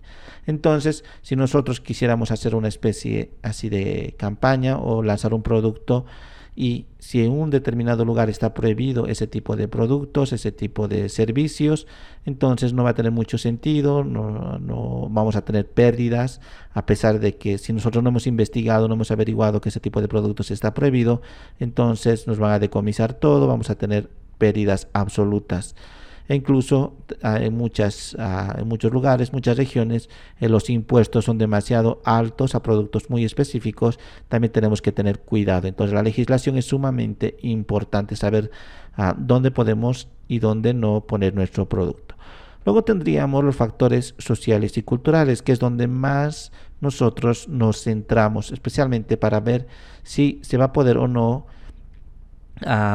Entonces, 0.47 1.05
si 1.21 1.37
nosotros 1.37 1.79
quisiéramos 1.79 2.31
hacer 2.31 2.55
una 2.55 2.67
especie 2.67 3.31
así 3.41 3.69
de 3.69 4.15
campaña 4.17 4.79
o 4.79 5.01
lanzar 5.01 5.33
un 5.33 5.43
producto, 5.43 6.05
y 6.55 6.87
si 6.99 7.23
en 7.23 7.31
un 7.31 7.49
determinado 7.49 8.03
lugar 8.03 8.29
está 8.29 8.53
prohibido 8.53 9.07
ese 9.07 9.25
tipo 9.25 9.55
de 9.55 9.67
productos, 9.67 10.33
ese 10.33 10.51
tipo 10.51 10.87
de 10.87 11.07
servicios, 11.07 11.87
entonces 12.25 12.73
no 12.73 12.83
va 12.83 12.89
a 12.89 12.93
tener 12.93 13.11
mucho 13.11 13.37
sentido, 13.37 14.03
no, 14.03 15.07
vamos 15.09 15.35
a 15.35 15.45
tener 15.45 15.69
pérdidas, 15.69 16.41
a 16.73 16.85
pesar 16.85 17.19
de 17.19 17.37
que 17.37 17.57
si 17.57 17.71
nosotros 17.71 18.03
no 18.03 18.09
hemos 18.09 18.27
investigado, 18.27 18.87
no 18.87 18.95
hemos 18.95 19.11
averiguado 19.11 19.61
que 19.61 19.69
ese 19.69 19.79
tipo 19.79 20.01
de 20.01 20.09
productos 20.09 20.51
está 20.51 20.73
prohibido, 20.73 21.21
entonces 21.59 22.27
nos 22.27 22.37
van 22.37 22.51
a 22.51 22.59
decomisar 22.59 23.13
todo, 23.13 23.47
vamos 23.47 23.69
a 23.69 23.75
tener 23.75 24.09
pérdidas 24.37 24.89
absolutas 24.93 25.75
e 26.27 26.35
incluso 26.35 26.97
ah, 27.23 27.39
en, 27.41 27.55
muchas, 27.55 28.15
ah, 28.19 28.55
en 28.57 28.67
muchos 28.67 28.91
lugares, 28.91 29.33
muchas 29.33 29.57
regiones, 29.57 30.09
eh, 30.39 30.49
los 30.49 30.69
impuestos 30.69 31.25
son 31.25 31.37
demasiado 31.37 32.01
altos 32.05 32.55
a 32.55 32.63
productos 32.63 33.09
muy 33.09 33.25
específicos, 33.25 33.99
también 34.29 34.51
tenemos 34.51 34.81
que 34.81 34.91
tener 34.91 35.19
cuidado. 35.19 35.67
Entonces 35.67 35.93
la 35.93 36.03
legislación 36.03 36.57
es 36.57 36.65
sumamente 36.65 37.37
importante 37.41 38.15
saber 38.15 38.51
ah, 38.95 39.15
dónde 39.17 39.51
podemos 39.51 40.07
y 40.27 40.39
dónde 40.39 40.73
no 40.73 41.01
poner 41.01 41.35
nuestro 41.35 41.67
producto. 41.67 42.15
Luego 42.63 42.83
tendríamos 42.83 43.43
los 43.43 43.55
factores 43.55 44.13
sociales 44.19 44.77
y 44.77 44.83
culturales, 44.83 45.41
que 45.41 45.51
es 45.51 45.59
donde 45.59 45.87
más 45.87 46.51
nosotros 46.79 47.47
nos 47.47 47.83
centramos, 47.83 48.51
especialmente 48.51 49.17
para 49.17 49.39
ver 49.39 49.67
si 50.03 50.39
se 50.43 50.57
va 50.57 50.65
a 50.65 50.73
poder 50.73 50.97
o 50.97 51.07
no 51.07 51.47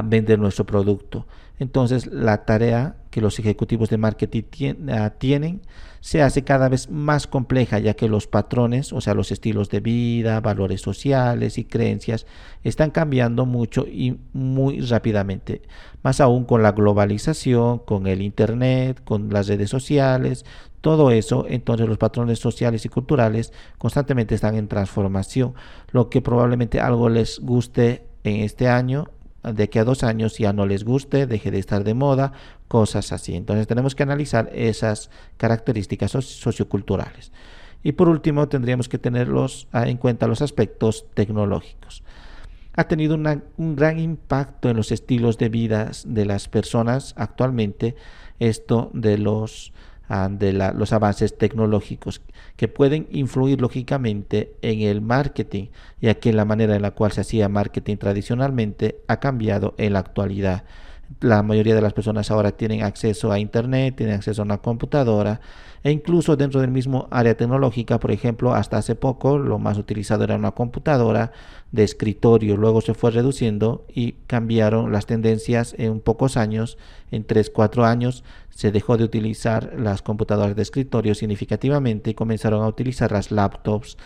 vender 0.04 0.38
nuestro 0.38 0.64
producto. 0.64 1.26
Entonces, 1.58 2.06
la 2.06 2.44
tarea 2.44 2.96
que 3.10 3.20
los 3.22 3.38
ejecutivos 3.38 3.88
de 3.88 3.96
marketing 3.96 4.42
ah, 4.90 5.10
tienen 5.18 5.62
se 6.00 6.22
hace 6.22 6.44
cada 6.44 6.68
vez 6.68 6.90
más 6.90 7.26
compleja, 7.26 7.78
ya 7.78 7.94
que 7.94 8.08
los 8.08 8.26
patrones, 8.26 8.92
o 8.92 9.00
sea, 9.00 9.14
los 9.14 9.32
estilos 9.32 9.70
de 9.70 9.80
vida, 9.80 10.40
valores 10.40 10.82
sociales 10.82 11.58
y 11.58 11.64
creencias, 11.64 12.26
están 12.62 12.90
cambiando 12.90 13.46
mucho 13.46 13.86
y 13.86 14.18
muy 14.32 14.80
rápidamente. 14.80 15.62
Más 16.02 16.20
aún 16.20 16.44
con 16.44 16.62
la 16.62 16.72
globalización, 16.72 17.78
con 17.80 18.06
el 18.06 18.22
Internet, 18.22 19.02
con 19.02 19.30
las 19.30 19.48
redes 19.48 19.70
sociales, 19.70 20.44
todo 20.80 21.10
eso, 21.10 21.46
entonces 21.48 21.88
los 21.88 21.98
patrones 21.98 22.38
sociales 22.38 22.84
y 22.84 22.88
culturales 22.88 23.52
constantemente 23.78 24.36
están 24.36 24.54
en 24.54 24.68
transformación, 24.68 25.54
lo 25.90 26.10
que 26.10 26.20
probablemente 26.20 26.78
algo 26.78 27.08
les 27.08 27.40
guste 27.40 28.06
en 28.22 28.42
este 28.42 28.68
año 28.68 29.08
de 29.52 29.68
que 29.68 29.78
a 29.78 29.84
dos 29.84 30.02
años 30.02 30.38
ya 30.38 30.52
no 30.52 30.66
les 30.66 30.84
guste, 30.84 31.26
deje 31.26 31.50
de 31.50 31.58
estar 31.58 31.84
de 31.84 31.94
moda, 31.94 32.32
cosas 32.68 33.12
así. 33.12 33.34
Entonces 33.34 33.66
tenemos 33.66 33.94
que 33.94 34.02
analizar 34.02 34.50
esas 34.52 35.10
características 35.36 36.12
socioculturales. 36.12 37.32
Y 37.82 37.92
por 37.92 38.08
último, 38.08 38.48
tendríamos 38.48 38.88
que 38.88 38.98
tener 38.98 39.28
ah, 39.72 39.88
en 39.88 39.96
cuenta 39.96 40.26
los 40.26 40.42
aspectos 40.42 41.06
tecnológicos. 41.14 42.02
Ha 42.74 42.84
tenido 42.84 43.14
un 43.14 43.76
gran 43.76 43.98
impacto 43.98 44.68
en 44.68 44.76
los 44.76 44.92
estilos 44.92 45.38
de 45.38 45.48
vida 45.48 45.90
de 46.04 46.26
las 46.26 46.48
personas 46.48 47.14
actualmente 47.16 47.94
esto 48.38 48.90
de 48.92 49.18
los 49.18 49.72
de 50.08 50.52
los 50.52 50.92
avances 50.92 51.36
tecnológicos 51.36 52.20
que 52.56 52.68
pueden 52.68 53.08
influir 53.10 53.60
lógicamente 53.60 54.54
en 54.62 54.80
el 54.80 55.00
marketing, 55.00 55.66
ya 56.00 56.14
que 56.14 56.32
la 56.32 56.44
manera 56.44 56.76
en 56.76 56.82
la 56.82 56.92
cual 56.92 57.12
se 57.12 57.22
hacía 57.22 57.48
marketing 57.48 57.96
tradicionalmente 57.96 59.00
ha 59.08 59.18
cambiado 59.18 59.74
en 59.78 59.94
la 59.94 59.98
actualidad. 59.98 60.64
La 61.20 61.42
mayoría 61.42 61.74
de 61.74 61.80
las 61.80 61.92
personas 61.92 62.30
ahora 62.30 62.52
tienen 62.52 62.82
acceso 62.82 63.32
a 63.32 63.38
Internet, 63.38 63.96
tienen 63.96 64.16
acceso 64.16 64.42
a 64.42 64.44
una 64.44 64.58
computadora 64.58 65.40
e 65.86 65.92
incluso 65.92 66.36
dentro 66.36 66.60
del 66.60 66.72
mismo 66.72 67.06
área 67.12 67.36
tecnológica, 67.36 68.00
por 68.00 68.10
ejemplo, 68.10 68.54
hasta 68.54 68.76
hace 68.76 68.96
poco 68.96 69.38
lo 69.38 69.60
más 69.60 69.78
utilizado 69.78 70.24
era 70.24 70.34
una 70.34 70.50
computadora 70.50 71.30
de 71.70 71.84
escritorio, 71.84 72.56
luego 72.56 72.80
se 72.80 72.94
fue 72.94 73.12
reduciendo 73.12 73.84
y 73.94 74.12
cambiaron 74.26 74.90
las 74.90 75.06
tendencias 75.06 75.76
en 75.78 76.00
pocos 76.00 76.36
años, 76.36 76.76
en 77.12 77.24
3, 77.24 77.50
4 77.50 77.84
años 77.84 78.24
se 78.50 78.72
dejó 78.72 78.96
de 78.96 79.04
utilizar 79.04 79.74
las 79.78 80.02
computadoras 80.02 80.56
de 80.56 80.62
escritorio 80.62 81.14
significativamente 81.14 82.10
y 82.10 82.14
comenzaron 82.14 82.64
a 82.64 82.68
utilizar 82.68 83.12
las 83.12 83.30
laptops, 83.30 83.96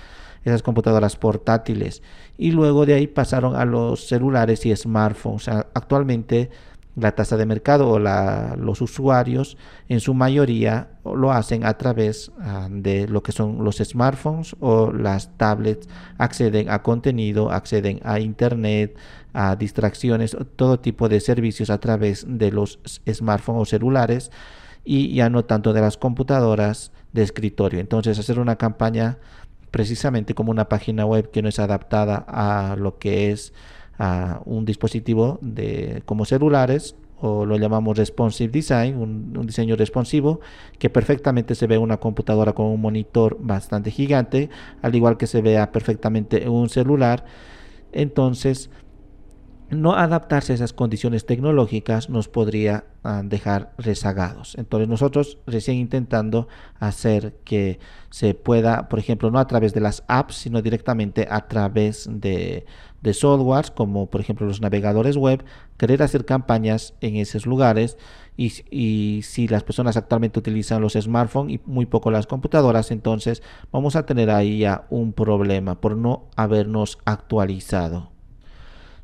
esas 0.45 0.63
computadoras 0.63 1.17
portátiles. 1.17 2.03
Y 2.37 2.51
luego 2.51 2.85
de 2.85 2.95
ahí 2.95 3.07
pasaron 3.07 3.55
a 3.57 3.65
los 3.65 4.07
celulares 4.07 4.67
y 4.67 4.75
smartphones. 4.75 5.49
Actualmente 5.49 6.51
la 6.97 7.13
tasa 7.13 7.37
de 7.37 7.47
mercado 7.47 7.89
o 7.89 7.99
los 7.99 8.81
usuarios 8.81 9.57
en 9.89 10.01
su 10.01 10.15
mayoría 10.15 10.89
lo 11.05 11.33
hacen 11.33 11.65
a 11.65 11.75
través 11.79 12.33
ah, 12.41 12.69
de 12.71 13.07
lo 13.09 13.23
que 13.23 13.33
son 13.33 13.65
los 13.65 13.77
smartphones 13.77 14.57
o 14.61 14.93
las 14.93 15.37
tablets, 15.37 15.89
acceden 16.19 16.69
a 16.71 16.83
contenido, 16.83 17.51
acceden 17.51 18.01
a 18.03 18.21
internet, 18.21 18.97
a 19.33 19.57
distracciones, 19.57 20.37
todo 20.57 20.81
tipo 20.81 21.09
de 21.09 21.21
servicios 21.21 21.71
a 21.71 21.79
través 21.79 22.27
de 22.29 22.51
los 22.51 22.81
smartphones 23.09 23.63
o 23.63 23.65
celulares 23.65 24.31
y 24.85 25.15
ya 25.15 25.31
no 25.31 25.45
tanto 25.45 25.73
de 25.73 25.81
las 25.81 25.97
computadoras 25.97 26.93
de 27.13 27.23
escritorio. 27.23 27.81
Entonces 27.81 28.19
hacer 28.19 28.39
una 28.39 28.57
campaña 28.57 29.19
precisamente 29.71 30.35
como 30.35 30.51
una 30.51 30.69
página 30.69 31.07
web 31.07 31.31
que 31.31 31.43
no 31.43 31.49
es 31.49 31.59
adaptada 31.59 32.25
a 32.27 32.77
lo 32.77 32.99
que 32.99 33.31
es 33.31 33.53
a 34.01 34.41
un 34.47 34.65
dispositivo 34.65 35.39
de, 35.43 36.03
como 36.07 36.25
celulares 36.25 36.97
o 37.21 37.45
lo 37.45 37.59
llamamos 37.59 37.99
responsive 37.99 38.51
design, 38.51 38.97
un, 38.97 39.47
diseño 39.47 39.77
responsivo 39.77 40.41
que 40.79 40.89
perfectamente 40.89 41.55
se 41.55 41.67
ve 41.67 41.77
una 41.77 41.99
computadora 41.99 42.55
con 42.55 42.67
un 42.67 42.81
monitor 42.81 43.37
bastante 43.39 43.91
gigante, 43.91 44.49
al 44.81 44.95
igual 44.95 45.19
que 45.19 45.27
se 45.27 45.43
vea 45.43 45.71
perfectamente 45.71 46.43
en 46.43 46.49
un 46.49 46.71
celular. 46.71 47.27
Entonces, 47.93 48.71
no 49.71 49.95
adaptarse 49.95 50.53
a 50.53 50.55
esas 50.57 50.73
condiciones 50.73 51.27
tecnológicas 51.27 52.11
nos 52.11 52.29
podría 52.29 52.85
ah, 53.05 53.23
dejar 53.25 53.73
rezagados. 53.79 54.57
Entonces 54.59 54.89
nosotros 54.89 55.39
recién 55.47 55.77
intentando 55.77 56.49
hacer 56.79 57.35
que 57.45 57.79
se 58.11 58.35
pueda, 58.35 58.89
por 58.89 58.99
ejemplo, 58.99 59.31
no 59.31 59.39
a 59.39 59.47
través 59.47 59.73
de 59.73 59.81
las 59.81 60.03
apps, 60.09 60.35
sino 60.35 60.61
directamente 60.63 61.29
a 61.31 61.47
través 61.47 62.09
de, 62.11 62.67
de 63.01 63.15
softwares 63.15 63.71
como 63.71 64.11
por 64.11 64.21
ejemplo 64.21 64.47
los 64.47 64.61
navegadores 64.61 65.17
web, 65.17 65.45
querer 65.77 66.03
hacer 66.03 66.25
campañas 66.25 66.95
en 67.01 67.17
esos 67.17 67.47
lugares 67.47 67.97
y, 68.37 68.53
y, 68.71 69.23
si 69.23 69.49
las 69.49 69.63
personas 69.63 69.97
actualmente 69.97 70.39
utilizan 70.39 70.81
los 70.81 70.95
smartphones 70.95 71.57
y 71.57 71.61
muy 71.67 71.87
poco 71.87 72.11
las 72.11 72.27
computadoras, 72.27 72.91
entonces 72.91 73.43
vamos 73.71 73.97
a 73.97 74.07
tener 74.07 74.31
ahí 74.31 74.61
ya 74.61 74.87
un 74.89 75.13
problema 75.13 75.81
por 75.81 75.97
no 75.97 76.25
habernos 76.37 76.99
actualizado. 77.05 78.20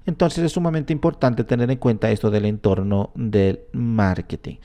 Entonces 0.06 0.44
es 0.44 0.52
sumamente 0.52 0.92
importante 0.92 1.44
tener 1.44 1.70
en 1.70 1.78
cuenta 1.78 2.10
esto 2.10 2.30
del 2.30 2.46
entorno 2.46 3.10
del 3.14 3.60
marketing. 3.72 4.56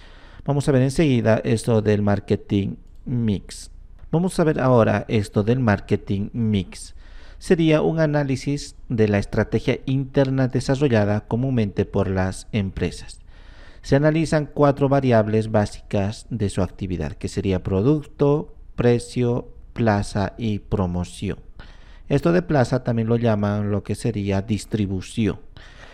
Vamos 0.46 0.68
a 0.70 0.72
ver 0.72 0.84
enseguida 0.84 1.42
esto 1.44 1.82
del 1.82 2.02
marketing 2.02 2.76
mix. 3.06 3.72
Vamos 4.12 4.40
a 4.40 4.44
ver 4.44 4.60
ahora 4.60 5.06
esto 5.08 5.44
del 5.44 5.60
marketing 5.60 6.30
mix 6.34 6.96
sería 7.42 7.82
un 7.82 8.00
análisis 8.00 8.76
de 8.88 9.08
la 9.08 9.18
estrategia 9.18 9.80
interna 9.88 10.48
desarrollada 10.48 11.22
comúnmente 11.22 11.86
por 11.86 12.08
las 12.08 12.48
empresas. 12.52 13.20
Se 13.82 13.96
analizan 13.96 14.46
cuatro 14.46 14.90
variables 14.90 15.50
básicas 15.50 16.28
de 16.30 16.52
su 16.52 16.62
actividad, 16.62 17.14
que 17.14 17.30
sería 17.30 17.64
producto, 17.64 18.54
precio, 18.76 19.48
plaza 19.74 20.36
y 20.38 20.60
promoción. 20.60 21.40
Esto 22.12 22.34
de 22.34 22.42
plaza 22.42 22.84
también 22.84 23.08
lo 23.08 23.16
llaman 23.16 23.72
lo 23.72 23.84
que 23.84 23.96
sería 23.96 24.42
distribución. 24.42 25.40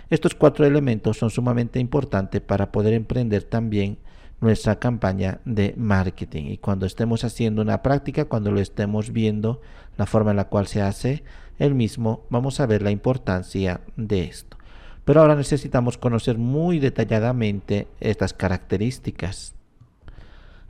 Estos 0.09 0.33
cuatro 0.33 0.65
elementos 0.65 1.15
son 1.19 1.29
sumamente 1.29 1.79
importantes 1.79 2.41
para 2.41 2.71
poder 2.71 2.95
emprender 2.95 3.43
también 3.43 3.99
nuestra 4.41 4.79
campaña 4.79 5.41
de 5.45 5.75
marketing. 5.77 6.45
Y 6.45 6.57
cuando 6.57 6.87
estemos 6.87 7.23
haciendo 7.23 7.61
una 7.61 7.83
práctica, 7.83 8.25
cuando 8.25 8.49
lo 8.51 8.59
estemos 8.59 9.13
viendo, 9.13 9.61
la 9.95 10.07
forma 10.07 10.31
en 10.31 10.37
la 10.37 10.47
cual 10.47 10.65
se 10.65 10.81
hace 10.81 11.23
el 11.59 11.75
mismo, 11.75 12.25
vamos 12.31 12.59
a 12.59 12.65
ver 12.65 12.81
la 12.81 12.89
importancia 12.89 13.81
de 13.95 14.23
esto. 14.23 14.57
Pero 15.05 15.21
ahora 15.21 15.35
necesitamos 15.35 15.99
conocer 15.99 16.39
muy 16.39 16.79
detalladamente 16.79 17.89
estas 17.99 18.33
características. 18.33 19.53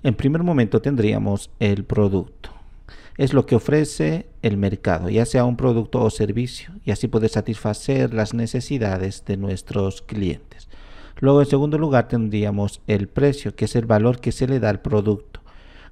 En 0.04 0.13
primer 0.13 0.44
momento 0.44 0.82
tendríamos 0.82 1.51
el 1.62 1.86
producto. 1.86 2.56
Es 3.17 3.33
lo 3.33 3.47
que 3.47 3.55
ofrece 3.55 4.27
el 4.43 4.57
mercado, 4.57 5.09
ya 5.09 5.25
sea 5.25 5.43
un 5.43 5.57
producto 5.57 6.03
o 6.03 6.09
servicio, 6.12 6.71
y 6.86 6.91
así 6.91 7.07
puede 7.07 7.29
satisfacer 7.29 8.13
las 8.13 8.36
necesidades 8.36 9.25
de 9.25 9.38
nuestros 9.38 10.03
clientes. 10.03 10.69
Luego, 11.19 11.41
en 11.41 11.47
segundo 11.47 11.79
lugar, 11.79 12.07
tendríamos 12.07 12.81
el 12.86 13.07
precio, 13.07 13.55
que 13.55 13.65
es 13.65 13.75
el 13.75 13.88
valor 13.88 14.19
que 14.19 14.31
se 14.31 14.47
le 14.47 14.59
da 14.59 14.69
al 14.69 14.81
producto, 14.81 15.41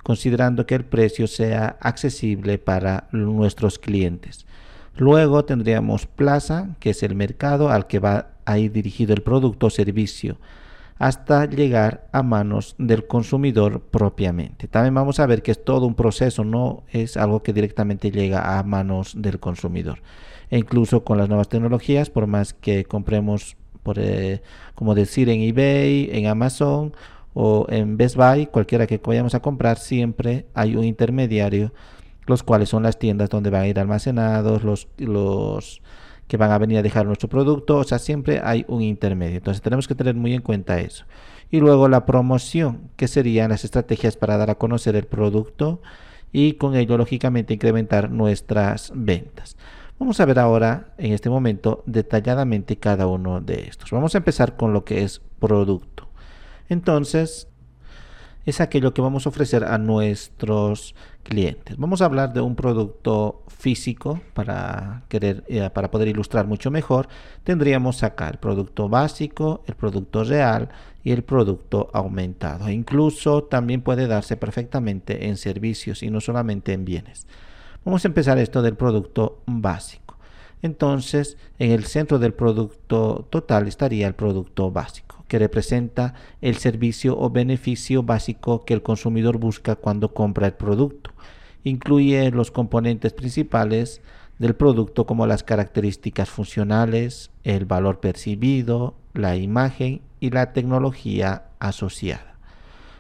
considerando 0.04 0.68
que 0.68 0.76
el 0.76 0.86
precio 0.86 1.26
sea 1.26 1.78
accesible 1.82 2.60
para 2.60 3.08
nuestros 3.12 3.80
clientes. 3.80 4.46
Luego 4.96 5.46
tendríamos 5.46 6.06
plaza, 6.06 6.76
que 6.80 6.92
es 6.92 7.02
el 7.02 7.16
mercado 7.16 7.70
al 7.70 7.88
que 7.88 7.98
va 7.98 8.34
a 8.46 8.60
ir 8.60 8.72
dirigido 8.72 9.16
el 9.16 9.24
producto 9.24 9.66
o 9.66 9.70
servicio, 9.72 10.38
hasta 10.98 11.46
llegar 11.46 12.08
a 12.14 12.24
manos 12.24 12.76
del 12.78 13.06
consumidor 13.06 13.82
propiamente. 13.82 14.68
También 14.68 14.94
vamos 14.94 15.20
a 15.20 15.26
ver 15.26 15.42
que 15.42 15.52
es 15.52 15.64
todo 15.64 15.86
un 15.86 15.96
proceso, 15.96 16.44
no 16.44 16.84
es 16.90 17.18
algo 17.18 17.44
que 17.44 17.54
directamente 17.54 18.12
llega 18.12 18.58
a 18.58 18.64
manos 18.64 19.14
del 19.22 19.40
consumidor. 19.40 20.02
E 20.50 20.58
incluso 20.58 21.04
con 21.04 21.18
las 21.18 21.28
nuevas 21.28 21.50
tecnologías, 21.50 22.10
por 22.10 22.28
más 22.28 22.54
que 22.54 22.86
compremos 22.86 23.58
por, 23.84 24.00
eh, 24.00 24.42
como 24.74 24.96
decir, 24.96 25.30
en 25.30 25.42
eBay, 25.42 26.10
en 26.12 26.28
Amazon 26.28 26.94
o 27.34 27.68
en 27.70 27.98
Best 27.98 28.16
Buy, 28.16 28.48
cualquiera 28.48 28.88
que 28.88 29.00
vayamos 29.04 29.36
a 29.36 29.42
comprar, 29.42 29.78
siempre 29.78 30.48
hay 30.54 30.76
un 30.76 30.86
intermediario, 30.86 31.74
los 32.26 32.42
cuales 32.42 32.70
son 32.70 32.84
las 32.84 32.98
tiendas 32.98 33.30
donde 33.30 33.50
van 33.50 33.64
a 33.64 33.68
ir 33.68 33.80
almacenados, 33.80 34.64
los, 34.64 34.88
los 34.98 35.82
que 36.28 36.38
van 36.38 36.52
a 36.52 36.58
venir 36.58 36.78
a 36.78 36.82
dejar 36.82 37.06
nuestro 37.06 37.30
producto, 37.30 37.78
o 37.78 37.84
sea, 37.84 38.00
siempre 38.00 38.42
hay 38.44 38.66
un 38.68 38.82
intermedio. 38.82 39.38
Entonces 39.38 39.62
tenemos 39.62 39.88
que 39.88 39.96
tener 39.96 40.16
muy 40.16 40.34
en 40.34 40.42
cuenta 40.42 40.80
eso. 40.80 41.06
Y 41.52 41.60
luego 41.60 41.88
la 41.88 42.06
promoción, 42.06 42.90
que 42.96 43.08
serían 43.08 43.52
las 43.52 43.64
estrategias 43.64 44.18
para 44.18 44.38
dar 44.38 44.50
a 44.50 44.56
conocer 44.56 44.96
el 44.96 45.06
producto 45.06 45.82
y 46.32 46.54
con 46.54 46.76
ello, 46.76 46.98
lógicamente, 46.98 47.54
incrementar 47.54 48.12
nuestras 48.12 48.92
ventas. 48.96 49.56
Vamos 50.00 50.20
a 50.20 50.26
ver 50.26 50.40
ahora, 50.40 50.94
en 50.98 51.14
este 51.14 51.30
momento, 51.30 51.84
detalladamente 51.86 52.76
cada 52.76 53.08
uno 53.08 53.40
de 53.40 53.68
estos. 53.70 53.92
Vamos 53.92 54.16
a 54.16 54.18
empezar 54.18 54.58
con 54.58 54.74
lo 54.74 54.84
que 54.84 55.04
es 55.04 55.22
producto. 55.40 56.10
Entonces, 56.68 57.48
es 58.46 58.62
aquello 58.62 58.94
que 58.94 59.02
vamos 59.02 59.26
a 59.26 59.30
ofrecer 59.30 59.64
a 59.64 59.78
nuestros 59.78 60.96
clientes. 61.24 61.78
Vamos 61.78 62.02
a 62.02 62.06
hablar 62.06 62.32
de 62.34 62.42
un 62.42 62.56
producto 62.56 63.44
físico 63.48 64.22
para, 64.34 65.04
querer, 65.10 65.44
eh, 65.48 65.70
para 65.74 65.90
poder 65.90 66.08
ilustrar 66.08 66.46
mucho 66.46 66.70
mejor. 66.70 67.08
Tendríamos 67.44 68.04
acá 68.04 68.30
el 68.30 68.38
producto 68.38 68.88
básico, 68.88 69.64
el 69.66 69.76
producto 69.76 70.24
real 70.24 70.70
y 71.04 71.12
el 71.12 71.24
producto 71.24 71.90
aumentado. 71.94 72.68
E 72.68 72.74
incluso 72.74 73.44
también 73.46 73.82
puede 73.82 74.08
darse 74.08 74.38
perfectamente 74.38 75.28
en 75.28 75.38
servicios 75.38 76.04
y 76.04 76.12
no 76.12 76.22
solamente 76.22 76.74
en 76.74 76.86
bienes. 76.86 77.26
Vamos 77.84 78.06
a 78.06 78.08
empezar 78.08 78.38
esto 78.38 78.62
del 78.62 78.76
producto 78.76 79.42
básico. 79.48 80.05
Entonces, 80.62 81.38
en 81.60 81.72
el 81.72 81.86
centro 81.86 82.20
del 82.20 82.34
producto 82.34 83.28
total 83.30 83.68
estaría 83.68 84.08
el 84.08 84.16
producto 84.16 84.72
básico 84.72 85.16
que 85.28 85.40
representa 85.40 86.14
el 86.42 86.58
servicio 86.58 87.18
o 87.18 87.30
beneficio 87.30 88.04
básico 88.04 88.64
que 88.66 88.74
el 88.74 88.84
consumidor 88.84 89.38
busca 89.38 89.76
cuando 89.76 90.14
compra 90.14 90.48
el 90.48 90.54
producto. 90.54 91.12
Incluye 91.64 92.30
los 92.32 92.52
componentes 92.52 93.14
principales 93.14 94.02
del 94.38 94.56
producto 94.56 95.06
como 95.06 95.26
las 95.26 95.44
características 95.44 96.30
funcionales, 96.30 97.32
el 97.44 97.66
valor 97.66 98.00
percibido, 98.00 98.96
la 99.14 99.36
imagen 99.36 100.02
y 100.20 100.30
la 100.30 100.54
tecnología 100.54 101.46
asociada. 101.60 102.36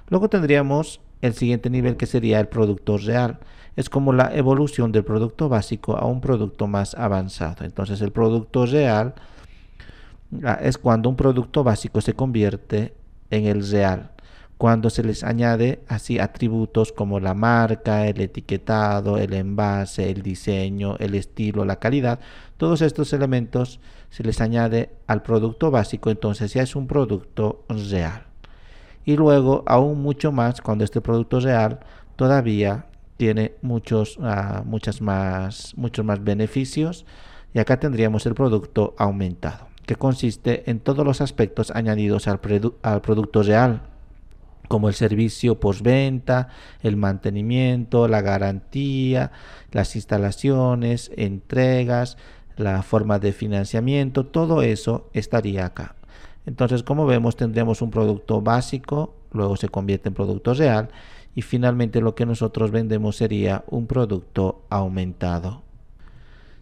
Luego 0.09 0.29
tendríamos 0.29 1.01
el 1.21 1.33
siguiente 1.33 1.69
nivel 1.69 1.97
que 1.97 2.05
sería 2.05 2.39
el 2.39 2.47
producto 2.47 2.97
real. 2.97 3.39
Es 3.75 3.89
como 3.89 4.13
la 4.13 4.33
evolución 4.35 4.91
del 4.91 5.03
producto 5.03 5.49
básico 5.49 5.97
a 5.97 6.05
un 6.05 6.21
producto 6.21 6.67
más 6.67 6.95
avanzado. 6.95 7.65
Entonces 7.65 8.01
el 8.01 8.11
producto 8.11 8.65
real 8.65 9.15
Ah, 10.43 10.59
es 10.61 10.77
cuando 10.77 11.09
un 11.09 11.15
producto 11.15 11.63
básico 11.63 12.01
se 12.01 12.13
convierte 12.13 12.93
en 13.29 13.45
el 13.45 13.67
real, 13.69 14.11
cuando 14.57 14.89
se 14.89 15.03
les 15.03 15.23
añade 15.23 15.81
así 15.87 16.19
atributos 16.19 16.91
como 16.91 17.19
la 17.19 17.33
marca, 17.33 18.07
el 18.07 18.19
etiquetado, 18.21 19.17
el 19.17 19.33
envase, 19.33 20.09
el 20.09 20.21
diseño, 20.21 20.97
el 20.99 21.15
estilo, 21.15 21.63
la 21.65 21.77
calidad, 21.77 22.19
todos 22.57 22.81
estos 22.81 23.13
elementos 23.13 23.79
se 24.09 24.23
les 24.23 24.41
añade 24.41 24.89
al 25.07 25.21
producto 25.21 25.71
básico, 25.71 26.09
entonces 26.09 26.53
ya 26.53 26.63
es 26.63 26.75
un 26.75 26.87
producto 26.87 27.63
real. 27.69 28.23
Y 29.05 29.15
luego, 29.17 29.63
aún 29.67 30.01
mucho 30.01 30.31
más, 30.31 30.61
cuando 30.61 30.83
este 30.83 31.01
producto 31.01 31.39
real 31.39 31.79
todavía 32.15 32.87
tiene 33.17 33.53
muchos, 33.61 34.17
uh, 34.17 34.63
muchas 34.65 35.01
más, 35.01 35.73
muchos 35.77 36.05
más 36.05 36.23
beneficios, 36.23 37.05
y 37.53 37.59
acá 37.59 37.79
tendríamos 37.79 38.25
el 38.25 38.35
producto 38.35 38.95
aumentado 38.97 39.67
que 39.85 39.95
consiste 39.95 40.69
en 40.69 40.79
todos 40.79 41.05
los 41.05 41.21
aspectos 41.21 41.71
añadidos 41.71 42.27
al, 42.27 42.39
producto 42.39 43.43
real, 43.43 43.83
como 44.67 44.87
el 44.87 44.95
servicio 44.95 45.59
postventa, 45.59 46.49
el 46.81 46.97
mantenimiento, 46.97 48.07
la 48.07 48.21
garantía, 48.21 49.31
las 49.71 49.95
instalaciones, 49.95 51.11
entregas, 51.15 52.17
la 52.57 52.81
forma 52.81 53.19
de 53.19 53.31
financiamiento, 53.31 54.25
todo 54.25 54.63
eso 54.63 55.09
estaría 55.13 55.65
acá. 55.65 55.95
Entonces, 56.47 56.83
como 56.83 57.05
vemos, 57.05 57.35
tendremos 57.35 57.81
un 57.81 57.91
producto 57.91 58.41
básico, 58.41 59.15
luego 59.31 59.55
se 59.55 59.69
convierte 59.69 60.09
en 60.09 60.15
producto 60.15 60.53
real 60.53 60.89
y 61.35 61.41
finalmente 61.41 62.01
lo 62.01 62.15
que 62.15 62.25
nosotros 62.25 62.71
vendemos 62.71 63.17
sería 63.17 63.63
un 63.67 63.85
producto 63.85 64.63
aumentado. 64.69 65.63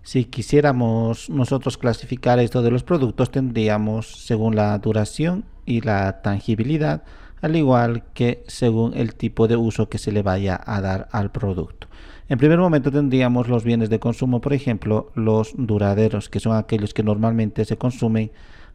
Si 0.02 0.26
quisiéramos 0.26 1.30
nosotros 1.30 1.78
clasificar 1.78 2.40
esto 2.40 2.62
de 2.62 2.72
los 2.72 2.84
productos, 2.84 3.32
tendríamos 3.32 4.26
según 4.26 4.56
la 4.56 4.78
duración 4.80 5.46
y 5.66 5.80
la 5.82 6.22
tangibilidad, 6.22 7.04
al 7.42 7.56
igual 7.56 8.04
que 8.14 8.44
según 8.48 8.94
el 8.96 9.16
tipo 9.16 9.48
de 9.48 9.56
uso 9.56 9.88
que 9.88 9.98
se 9.98 10.12
le 10.12 10.24
vaya 10.24 10.60
a 10.66 10.82
dar 10.82 11.08
al 11.12 11.32
producto. 11.32 11.88
En 12.28 12.38
primer 12.38 12.58
momento 12.58 12.92
tendríamos 12.92 13.48
los 13.48 13.64
bienes 13.64 13.90
de 13.90 14.00
consumo, 14.00 14.42
por 14.42 14.54
ejemplo, 14.54 15.12
los 15.14 15.54
duraderos, 15.58 16.30
que 16.30 16.40
son 16.40 16.56
aquellos 16.56 16.94
que 16.94 17.04
normalmente 17.04 17.64
se 17.64 17.78
consumen 17.78 18.32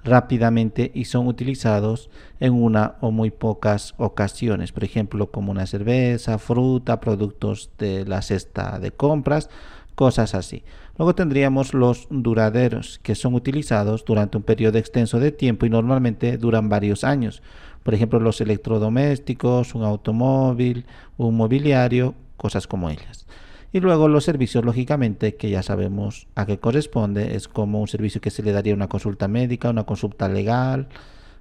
rápidamente 0.08 0.90
y 0.94 1.04
son 1.04 1.26
utilizados 1.26 2.10
en 2.40 2.54
una 2.54 2.96
o 3.00 3.10
muy 3.10 3.30
pocas 3.30 3.94
ocasiones, 3.98 4.72
por 4.72 4.84
ejemplo, 4.84 5.30
como 5.30 5.52
una 5.52 5.66
cerveza, 5.66 6.38
fruta, 6.38 7.00
productos 7.00 7.70
de 7.78 8.04
la 8.04 8.22
cesta 8.22 8.78
de 8.78 8.90
compras, 8.90 9.50
cosas 9.94 10.34
así. 10.34 10.62
Luego 10.96 11.14
tendríamos 11.14 11.74
los 11.74 12.08
duraderos, 12.10 12.98
que 13.02 13.14
son 13.14 13.34
utilizados 13.34 14.04
durante 14.04 14.36
un 14.36 14.42
periodo 14.42 14.78
extenso 14.78 15.20
de 15.20 15.30
tiempo 15.30 15.66
y 15.66 15.70
normalmente 15.70 16.36
duran 16.38 16.68
varios 16.68 17.04
años. 17.04 17.42
Por 17.82 17.94
ejemplo, 17.94 18.18
los 18.18 18.40
electrodomésticos, 18.40 19.74
un 19.74 19.84
automóvil, 19.84 20.86
un 21.16 21.36
mobiliario, 21.36 22.14
cosas 22.36 22.66
como 22.66 22.90
ellas. 22.90 23.26
Y 23.72 23.80
luego 23.80 24.08
los 24.08 24.24
servicios, 24.24 24.64
lógicamente, 24.64 25.36
que 25.36 25.50
ya 25.50 25.62
sabemos 25.62 26.26
a 26.34 26.46
qué 26.46 26.58
corresponde, 26.58 27.36
es 27.36 27.48
como 27.48 27.80
un 27.80 27.88
servicio 27.88 28.20
que 28.20 28.30
se 28.30 28.42
le 28.42 28.52
daría 28.52 28.74
una 28.74 28.88
consulta 28.88 29.28
médica, 29.28 29.70
una 29.70 29.84
consulta 29.84 30.28
legal, 30.28 30.88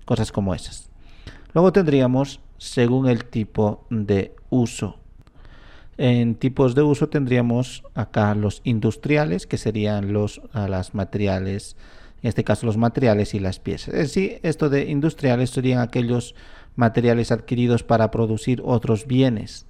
cosas 0.05 0.31
como 0.31 0.53
esas. 0.53 0.89
Luego 1.53 1.71
tendríamos, 1.71 2.41
según 2.57 3.07
el 3.07 3.25
tipo 3.25 3.85
de 3.89 4.35
uso 4.49 4.97
en 5.97 6.35
tipos 6.35 6.75
de 6.75 6.83
uso 6.83 7.09
tendríamos 7.09 7.83
acá 7.95 8.35
los 8.35 8.61
industriales, 8.63 9.47
que 9.47 9.57
serían 9.57 10.13
los 10.13 10.41
las 10.53 10.93
materiales, 10.93 11.75
en 12.21 12.29
este 12.29 12.43
caso 12.43 12.67
los 12.67 12.77
materiales 12.77 13.33
y 13.33 13.39
las 13.39 13.59
piezas. 13.59 13.95
Es 13.95 14.13
decir, 14.13 14.39
esto 14.43 14.69
de 14.69 14.89
industriales 14.89 15.49
serían 15.49 15.79
aquellos 15.79 16.35
materiales 16.75 17.31
adquiridos 17.31 17.81
para 17.83 18.11
producir 18.11 18.61
otros 18.63 19.07
bienes. 19.07 19.65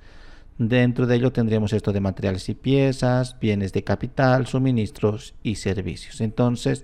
Dentro 0.57 1.05
de 1.05 1.15
ello 1.15 1.31
tendríamos 1.31 1.71
esto 1.73 1.93
de 1.93 1.99
materiales 1.99 2.49
y 2.49 2.55
piezas, 2.55 3.39
bienes 3.39 3.73
de 3.73 3.83
capital, 3.83 4.47
suministros 4.47 5.35
y 5.43 5.55
servicios. 5.55 6.19
Entonces, 6.19 6.83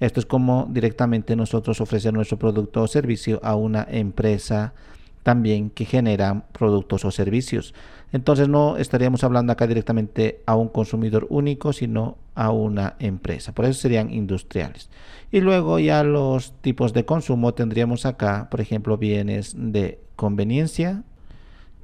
esto 0.00 0.18
es 0.18 0.26
como 0.26 0.66
directamente 0.70 1.36
nosotros 1.36 1.80
ofrecer 1.80 2.12
nuestro 2.12 2.38
producto 2.38 2.82
o 2.82 2.88
servicio 2.88 3.38
a 3.44 3.54
una 3.54 3.86
empresa 3.88 4.74
también 5.22 5.70
que 5.70 5.84
generan 5.84 6.44
productos 6.52 7.04
o 7.04 7.12
servicios. 7.12 7.74
Entonces 8.12 8.48
no 8.48 8.76
estaríamos 8.76 9.22
hablando 9.22 9.52
acá 9.52 9.66
directamente 9.66 10.42
a 10.44 10.56
un 10.56 10.68
consumidor 10.68 11.26
único, 11.30 11.72
sino 11.72 12.18
a 12.34 12.50
una 12.50 12.96
empresa. 12.98 13.52
Por 13.54 13.64
eso 13.64 13.80
serían 13.80 14.12
industriales. 14.12 14.90
Y 15.30 15.40
luego 15.40 15.78
ya 15.78 16.02
los 16.02 16.52
tipos 16.60 16.92
de 16.92 17.04
consumo 17.04 17.54
tendríamos 17.54 18.04
acá, 18.04 18.48
por 18.50 18.60
ejemplo, 18.60 18.98
bienes 18.98 19.54
de 19.56 20.00
conveniencia, 20.16 21.04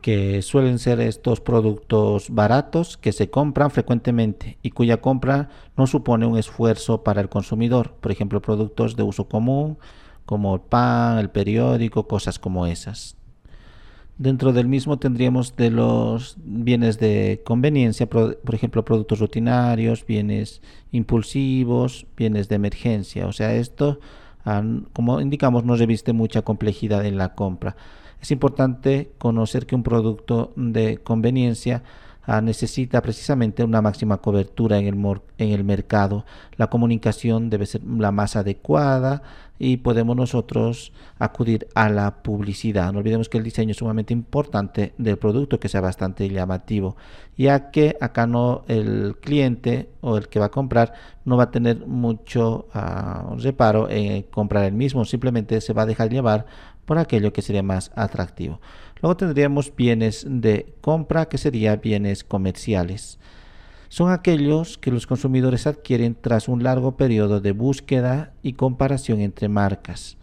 que 0.01 0.43
suelen 0.43 0.79
ser 0.79 1.01
estos 1.01 1.41
productos 1.41 2.31
baratos 2.31 2.97
que 2.97 3.13
se 3.13 3.31
compran 3.31 3.71
frecuentemente 3.71 4.59
y 4.63 4.71
cuya 4.71 5.01
compra 5.01 5.49
no 5.77 5.87
supone 5.87 6.27
un 6.27 6.39
esfuerzo 6.39 7.03
para 7.03 7.21
el 7.21 7.29
consumidor. 7.29 7.95
Por 8.01 8.13
ejemplo, 8.13 8.41
productos 8.41 8.97
de 8.97 9.03
uso 9.03 9.29
común 9.29 9.79
como 10.25 10.55
el 10.55 10.61
pan, 10.61 11.19
el 11.19 11.31
periódico, 11.31 12.07
cosas 12.07 12.39
como 12.39 12.67
esas. 12.67 13.17
Dentro 14.19 14.53
del 14.53 14.67
mismo 14.67 14.99
tendríamos 14.99 15.55
de 15.55 15.71
los 15.71 16.37
bienes 16.45 16.99
de 16.99 17.41
conveniencia, 17.45 18.11
por, 18.11 18.37
ejemplo, 18.53 18.85
productos 18.85 19.21
rutinarios, 19.21 20.05
bienes 20.05 20.61
impulsivos, 20.91 22.07
bienes 22.17 22.49
de 22.49 22.57
emergencia. 22.57 23.29
O 23.29 23.33
sea, 23.33 23.55
esto, 23.55 24.01
como 24.93 25.21
indicamos, 25.21 25.65
no 25.65 25.77
reviste 25.77 26.13
mucha 26.13 26.43
complejidad 26.43 27.07
en 27.07 27.17
la 27.17 27.35
compra. 27.35 27.77
Es 28.21 28.31
importante 28.31 29.13
conocer 29.19 29.67
que 29.67 29.75
un 29.75 29.83
producto 29.83 30.53
de 30.57 30.99
conveniencia 30.99 31.83
Ah, 32.31 32.43
necesita 32.43 33.01
precisamente 33.01 33.65
una 33.65 33.81
máxima 33.81 34.19
cobertura 34.19 34.77
en 34.77 34.87
el, 35.39 35.65
mercado. 35.65 36.27
La 36.59 36.67
comunicación 36.67 37.49
debe 37.49 37.65
ser 37.65 37.81
la 37.85 38.13
más 38.13 38.37
adecuada 38.37 39.23
y 39.59 39.79
podemos 39.79 40.15
nosotros 40.15 40.93
acudir 41.19 41.69
a 41.75 41.89
la 41.89 42.23
publicidad. 42.23 42.93
No 42.93 42.99
olvidemos 42.99 43.31
que 43.31 43.39
el 43.39 43.45
diseño 43.45 43.71
es 43.71 43.79
sumamente 43.79 44.13
importante 44.13 44.93
del 44.99 45.17
producto, 45.17 45.59
que 45.59 45.71
sea 45.71 45.81
bastante 45.81 46.29
llamativo, 46.29 46.99
ya 47.39 47.71
que 47.71 47.97
acá 47.99 48.27
no 48.27 48.63
el 48.69 49.17
cliente 49.23 49.89
o 50.03 50.19
el 50.19 50.29
que 50.29 50.39
va 50.39 50.47
a 50.47 50.51
comprar 50.51 50.93
no 51.25 51.39
va 51.39 51.45
a 51.45 51.51
tener 51.51 51.87
mucho 51.87 52.69
uh, 52.75 53.37
reparo 53.37 53.89
en 53.89 54.25
comprar 54.25 54.65
el 54.65 54.75
mismo, 54.75 55.07
simplemente 55.07 55.63
se 55.63 55.73
va 55.73 55.83
a 55.83 55.87
dejar 55.87 56.11
llevar 56.11 56.45
por 56.89 56.99
aquello 56.99 57.35
que 57.35 57.43
sería 57.43 57.63
más 57.63 57.93
atractivo. 57.97 58.63
Luego 59.03 59.19
tendríamos 59.19 59.77
bienes 59.77 60.25
de 60.27 60.73
compra, 60.81 61.27
que 61.27 61.37
serían 61.37 61.83
bienes 61.83 62.25
comerciales. 62.25 63.19
Son 63.91 64.11
aquellos 64.11 64.79
que 64.79 64.91
los 64.91 65.07
consumidores 65.07 65.67
adquieren 65.67 66.17
tras 66.19 66.49
un 66.49 66.63
largo 66.63 66.97
periodo 66.97 67.43
de 67.43 67.53
búsqueda 67.53 68.33
y 68.43 68.55
comparación 68.55 69.21
entre 69.21 69.51
marcas, 69.51 70.17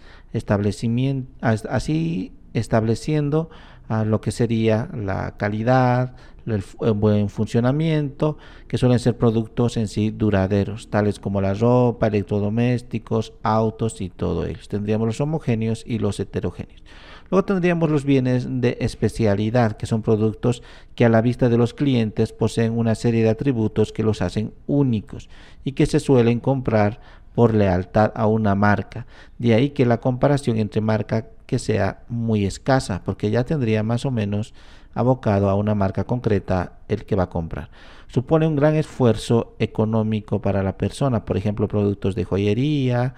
así 1.70 2.32
estableciendo 2.56 3.52
a 3.88 4.06
lo 4.06 4.22
que 4.22 4.32
sería 4.32 4.90
la 4.94 5.38
calidad, 5.38 6.16
el, 6.46 6.64
buen 6.94 7.30
funcionamiento, 7.30 8.38
que 8.68 8.78
suelen 8.78 9.00
ser 9.00 9.18
productos 9.18 9.78
en 9.78 9.88
sí 9.88 10.12
duraderos, 10.12 10.90
tales 10.90 11.20
como 11.20 11.42
la 11.42 11.54
ropa, 11.54 12.08
electrodomésticos, 12.08 13.34
autos 13.44 14.02
y 14.02 14.10
todo 14.10 14.46
ello. 14.46 14.60
Tendríamos 14.70 15.08
los 15.08 15.22
homogéneos 15.22 15.84
y 15.86 16.00
los 16.00 16.20
heterogéneos. 16.20 16.84
Luego 17.32 17.46
tendríamos 17.46 17.90
los 17.90 18.06
bienes 18.06 18.48
de 18.48 18.78
especialidad, 18.82 19.78
que 19.78 19.88
son 19.88 20.04
productos 20.04 20.62
que 20.94 21.06
a 21.06 21.10
la 21.10 21.22
vista 21.22 21.50
de 21.50 21.58
los 21.58 21.74
clientes 21.74 22.34
poseen 22.34 22.78
una 22.78 22.94
serie 22.94 23.24
de 23.24 23.30
atributos 23.30 23.92
que 23.92 24.04
los 24.04 24.22
hacen 24.22 24.54
únicos 24.68 25.30
y 25.64 25.72
que 25.72 25.88
se 25.88 26.00
suelen 26.00 26.40
comprar 26.40 27.00
por 27.34 27.56
lealtad 27.56 28.12
a 28.16 28.28
una 28.28 28.54
marca. 28.54 29.08
De 29.40 29.56
ahí 29.56 29.72
que 29.72 29.88
la 29.88 30.00
comparación 30.00 30.58
entre 30.58 30.82
marca 30.82 31.28
que 31.46 31.60
sea 31.60 32.04
muy 32.10 32.46
escasa, 32.46 33.04
porque 33.04 33.32
ya 33.32 33.44
tendría 33.44 33.84
más 33.84 34.06
o 34.06 34.12
menos 34.12 34.54
abocado 34.94 35.50
a 35.50 35.56
una 35.56 35.76
marca 35.76 36.06
concreta 36.06 36.80
el 36.88 37.06
que 37.06 37.16
va 37.16 37.24
a 37.24 37.30
comprar. 37.30 37.70
Supone 38.08 38.48
un 38.48 38.56
gran 38.56 38.76
esfuerzo 38.76 39.56
económico 39.60 40.42
para 40.42 40.64
la 40.64 40.78
persona, 40.78 41.26
por 41.26 41.38
ejemplo, 41.38 41.68
productos 41.68 42.16
de 42.16 42.24
joyería, 42.24 43.14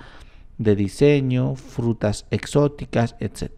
de 0.58 0.76
diseño, 0.76 1.56
frutas 1.56 2.26
exóticas, 2.32 3.16
etc. 3.20 3.52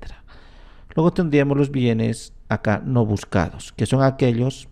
Luego 0.96 1.14
tendríamos 1.14 1.58
los 1.58 1.72
bienes 1.72 2.34
acá 2.50 2.82
no 2.84 3.06
buscados, 3.06 3.72
que 3.74 3.86
son 3.86 4.04
aquellos 4.04 4.68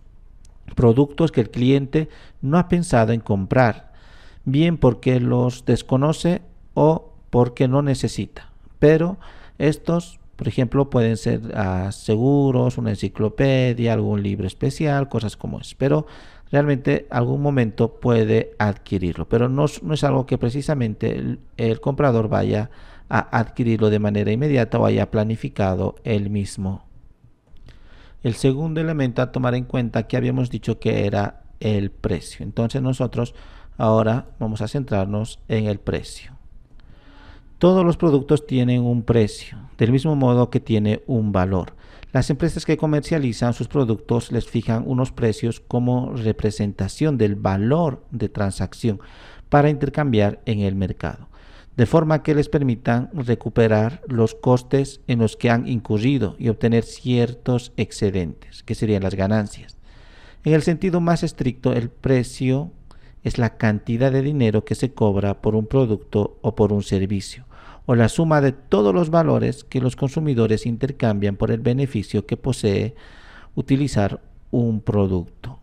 productos 0.74 1.32
que 1.32 1.40
el 1.40 1.50
cliente 1.50 2.08
no 2.42 2.58
ha 2.58 2.68
pensado 2.68 3.12
en 3.12 3.20
comprar, 3.20 3.92
bien 4.44 4.76
porque 4.76 5.20
los 5.20 5.64
desconoce 5.64 6.42
o 6.74 7.12
porque 7.30 7.68
no 7.68 7.82
necesita. 7.82 8.50
Pero 8.78 9.18
estos 9.58 10.18
por 10.38 10.46
ejemplo, 10.46 10.88
pueden 10.88 11.16
ser 11.16 11.40
ah, 11.56 11.90
seguros, 11.90 12.78
una 12.78 12.90
enciclopedia, 12.90 13.92
algún 13.92 14.22
libro 14.22 14.46
especial, 14.46 15.08
cosas 15.08 15.36
como 15.36 15.58
es. 15.58 15.74
Pero 15.74 16.06
realmente 16.52 17.08
algún 17.10 17.42
momento 17.42 17.98
puede 17.98 18.52
adquirirlo. 18.60 19.28
Pero 19.28 19.48
no, 19.48 19.64
es 19.64 20.04
algo 20.04 20.26
que 20.26 20.38
precisamente 20.38 21.38
el, 21.56 21.80
comprador 21.80 22.28
vaya 22.28 22.70
a 23.08 23.36
adquirirlo 23.36 23.90
de 23.90 23.98
manera 23.98 24.30
inmediata 24.30 24.78
o 24.78 24.86
haya 24.86 25.10
planificado 25.10 25.96
él 26.04 26.30
mismo. 26.30 26.84
El 28.22 28.34
segundo 28.34 28.80
elemento 28.80 29.22
a 29.22 29.32
tomar 29.32 29.56
en 29.56 29.64
cuenta 29.64 30.06
que 30.06 30.16
habíamos 30.16 30.50
dicho 30.50 30.78
que 30.78 31.04
era 31.04 31.42
el 31.58 31.90
precio. 31.90 32.44
Entonces 32.44 32.80
nosotros 32.80 33.34
ahora 33.76 34.26
vamos 34.38 34.62
a 34.62 34.68
centrarnos 34.68 35.40
en 35.48 35.66
el 35.66 35.80
precio. 35.80 36.37
Todos 37.58 37.84
los 37.84 37.96
productos 37.96 38.46
tienen 38.46 38.84
un 38.84 39.02
precio, 39.02 39.58
del 39.78 39.90
mismo 39.90 40.14
modo 40.14 40.48
que 40.48 40.60
tiene 40.60 41.02
un 41.08 41.32
valor. 41.32 41.74
Las 42.12 42.30
empresas 42.30 42.64
que 42.64 42.76
comercializan 42.76 43.52
sus 43.52 43.66
productos 43.66 44.30
les 44.30 44.46
fijan 44.46 44.84
unos 44.86 45.10
precios 45.10 45.58
como 45.58 46.12
representación 46.14 47.18
del 47.18 47.34
valor 47.34 48.04
de 48.12 48.28
transacción 48.28 49.00
para 49.48 49.70
intercambiar 49.70 50.40
en 50.46 50.60
el 50.60 50.76
mercado, 50.76 51.26
de 51.76 51.86
forma 51.86 52.22
que 52.22 52.36
les 52.36 52.48
permitan 52.48 53.10
recuperar 53.12 54.02
los 54.06 54.36
costes 54.36 55.00
en 55.08 55.18
los 55.18 55.36
que 55.36 55.50
han 55.50 55.66
incurrido 55.66 56.36
y 56.38 56.50
obtener 56.50 56.84
ciertos 56.84 57.72
excedentes, 57.76 58.62
que 58.62 58.76
serían 58.76 59.02
las 59.02 59.16
ganancias. 59.16 59.78
En 60.44 60.54
el 60.54 60.62
sentido 60.62 61.00
más 61.00 61.24
estricto, 61.24 61.72
el 61.72 61.90
precio 61.90 62.70
es 63.24 63.36
la 63.36 63.56
cantidad 63.56 64.12
de 64.12 64.22
dinero 64.22 64.64
que 64.64 64.76
se 64.76 64.94
cobra 64.94 65.42
por 65.42 65.56
un 65.56 65.66
producto 65.66 66.38
o 66.40 66.54
por 66.54 66.72
un 66.72 66.84
servicio 66.84 67.47
o 67.90 67.94
la 67.94 68.10
suma 68.10 68.42
de 68.42 68.52
todos 68.52 68.94
los 68.94 69.08
valores 69.08 69.64
que 69.64 69.80
los 69.80 69.96
consumidores 69.96 70.66
intercambian 70.66 71.36
por 71.36 71.50
el 71.50 71.60
beneficio 71.60 72.26
que 72.26 72.36
posee 72.36 72.94
utilizar 73.54 74.20
un 74.50 74.82
producto. 74.82 75.58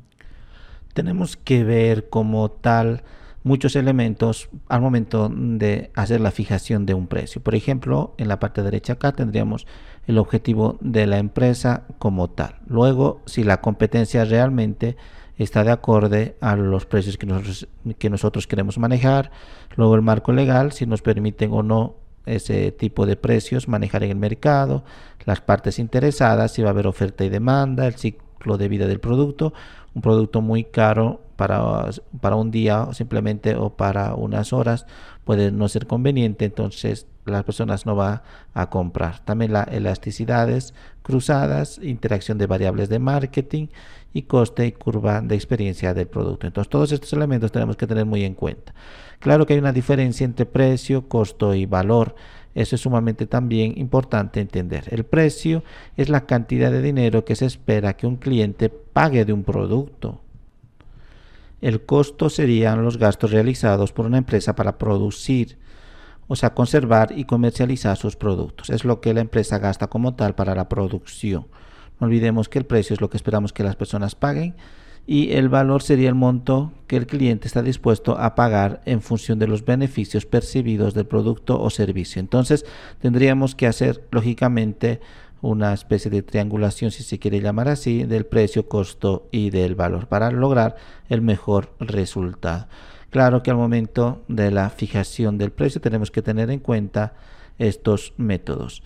Tenemos 0.96 1.38
que 1.38 1.64
ver 1.64 2.10
como 2.10 2.50
tal 2.50 3.04
muchos 3.44 3.76
elementos 3.76 4.50
al 4.70 4.82
momento 4.82 5.32
de 5.32 5.92
hacer 5.94 6.20
la 6.20 6.32
fijación 6.32 6.88
de 6.88 6.96
un 6.96 7.06
precio. 7.06 7.44
Por 7.44 7.54
ejemplo, 7.54 8.16
en 8.18 8.28
la 8.28 8.40
parte 8.40 8.64
derecha 8.64 8.94
acá 8.94 9.12
tendríamos 9.12 9.68
el 10.08 10.18
objetivo 10.18 10.80
de 10.82 11.06
la 11.06 11.20
empresa 11.20 11.84
como 12.00 12.32
tal. 12.32 12.56
Luego, 12.66 13.22
si 13.28 13.44
la 13.44 13.62
competencia 13.62 14.26
realmente 14.26 14.98
está 15.38 15.64
de 15.64 15.70
acorde 15.70 16.38
a 16.42 16.56
los 16.56 16.88
precios 16.88 17.20
que 17.20 17.28
nosotros, 17.28 17.68
que 18.00 18.10
nosotros 18.10 18.48
queremos 18.48 18.80
manejar. 18.80 19.30
Luego 19.76 19.94
el 19.94 20.02
marco 20.02 20.32
legal, 20.32 20.72
si 20.72 20.88
nos 20.88 21.04
permiten 21.04 21.52
o 21.54 21.62
no 21.62 22.05
ese 22.26 22.72
tipo 22.72 23.06
de 23.06 23.16
precios, 23.16 23.68
manejar 23.68 24.04
en 24.04 24.12
el 24.12 24.18
mercado, 24.18 24.84
las 25.26 25.42
partes 25.42 25.80
interesadas, 25.80 26.54
si 26.54 26.62
va 26.62 26.70
a 26.70 26.72
haber 26.72 26.88
oferta 26.88 27.24
y 27.24 27.30
demanda, 27.30 27.88
el 27.88 27.96
ciclo 27.96 28.58
de 28.58 28.68
vida 28.68 28.88
del 28.88 29.00
producto, 29.00 29.54
un 29.94 30.02
producto 30.02 30.42
muy 30.42 30.64
caro 30.64 31.22
para, 31.36 31.90
para 32.22 32.36
un 32.36 32.52
día 32.52 32.88
simplemente 32.94 33.56
o 33.56 33.72
para 33.72 34.16
unas 34.16 34.54
horas 34.54 34.86
puede 35.24 35.52
no 35.52 35.68
ser 35.68 35.88
conveniente, 35.88 36.46
entonces 36.46 37.08
las 37.26 37.44
personas 37.44 37.86
no 37.86 37.96
van 37.96 38.22
a 38.54 38.70
comprar. 38.70 39.20
También 39.20 39.54
las 39.54 39.68
elasticidades 39.70 40.74
cruzadas, 41.02 41.80
interacción 41.82 42.38
de 42.38 42.48
variables 42.48 42.90
de 42.90 43.00
marketing 43.00 43.68
y 44.14 44.24
coste 44.24 44.66
y 44.68 44.72
curva 44.72 45.22
de 45.22 45.36
experiencia 45.36 45.94
del 45.94 46.08
producto. 46.08 46.48
Entonces 46.48 46.70
todos 46.70 46.92
estos 46.92 47.12
elementos 47.14 47.52
tenemos 47.52 47.76
que 47.76 47.88
tener 47.88 48.06
muy 48.06 48.24
en 48.24 48.34
cuenta. 48.34 48.74
Claro 49.20 49.46
que 49.46 49.54
hay 49.54 49.60
una 49.60 49.74
diferencia 49.74 50.26
entre 50.26 50.46
precio, 50.46 51.08
costo 51.08 51.54
y 51.54 51.66
valor. 51.66 52.16
Eso 52.54 52.76
es 52.76 52.82
sumamente 52.82 53.28
también 53.28 53.74
importante 53.78 54.40
entender. 54.40 54.86
El 54.90 55.04
precio 55.04 55.64
es 55.98 56.08
la 56.10 56.26
cantidad 56.26 56.72
de 56.72 56.82
dinero 56.82 57.26
que 57.26 57.36
se 57.36 57.46
espera 57.46 57.98
que 57.98 58.08
un 58.08 58.16
cliente 58.16 58.70
pague 58.70 59.26
de 59.26 59.34
un 59.34 59.44
producto. 59.44 60.22
El 61.62 61.86
costo 61.86 62.30
serían 62.30 62.84
los 62.84 62.98
gastos 62.98 63.32
realizados 63.32 63.92
por 63.92 64.06
una 64.06 64.20
empresa 64.20 64.56
para 64.56 64.78
producir, 64.78 65.58
o 66.28 66.36
sea, 66.36 66.54
conservar 66.54 67.14
y 67.16 67.26
comercializar 67.26 67.98
sus 67.98 68.16
productos. 68.16 68.70
Es 68.70 68.86
lo 68.86 69.02
que 69.02 69.14
la 69.14 69.22
empresa 69.22 69.60
gasta 69.60 69.88
como 69.88 70.16
tal 70.16 70.36
para 70.36 70.56
la 70.56 70.70
producción. 70.70 71.48
No 72.00 72.08
olvidemos 72.08 72.50
que 72.50 72.60
el 72.60 72.66
precio 72.66 72.94
es 72.94 73.02
lo 73.02 73.10
que 73.10 73.18
esperamos 73.18 73.54
que 73.54 73.64
las 73.64 73.76
personas 73.76 74.16
paguen 74.16 74.56
y 75.08 75.34
el 75.34 75.50
valor 75.50 75.84
sería 75.84 76.10
el 76.10 76.16
monto 76.16 76.74
que 76.88 76.98
el 76.98 77.06
cliente 77.06 77.48
está 77.48 77.62
dispuesto 77.62 78.18
a 78.18 78.34
pagar 78.36 78.82
en 78.86 79.02
función 79.02 79.38
de 79.38 79.48
los 79.48 79.64
beneficios 79.64 80.26
percibidos 80.26 80.94
del 80.94 81.06
producto 81.06 81.62
o 81.62 81.70
servicio. 81.70 82.20
Entonces 82.20 82.66
tendríamos 83.00 83.54
que 83.54 83.68
hacer 83.68 84.04
lógicamente 84.12 85.00
una 85.42 85.74
especie 85.74 86.10
de 86.10 86.24
triangulación, 86.24 86.90
si 86.90 87.04
se 87.04 87.20
quiere 87.20 87.40
llamar 87.40 87.68
así, 87.68 88.04
del 88.04 88.26
precio, 88.26 88.68
costo 88.68 89.28
y 89.32 89.52
del 89.52 89.76
valor 89.76 90.08
para 90.08 90.32
lograr 90.32 90.76
el 91.08 91.22
mejor 91.22 91.76
resultado. 91.80 92.68
Claro 93.16 93.42
que 93.42 93.50
al 93.50 93.56
momento 93.56 94.26
de 94.28 94.52
la 94.52 94.70
fijación 94.70 95.38
del 95.38 95.54
precio 95.54 95.80
tenemos 95.80 96.12
que 96.12 96.22
tener 96.22 96.52
en 96.52 96.60
cuenta 96.60 97.14
estos 97.58 98.14
métodos. 98.18 98.84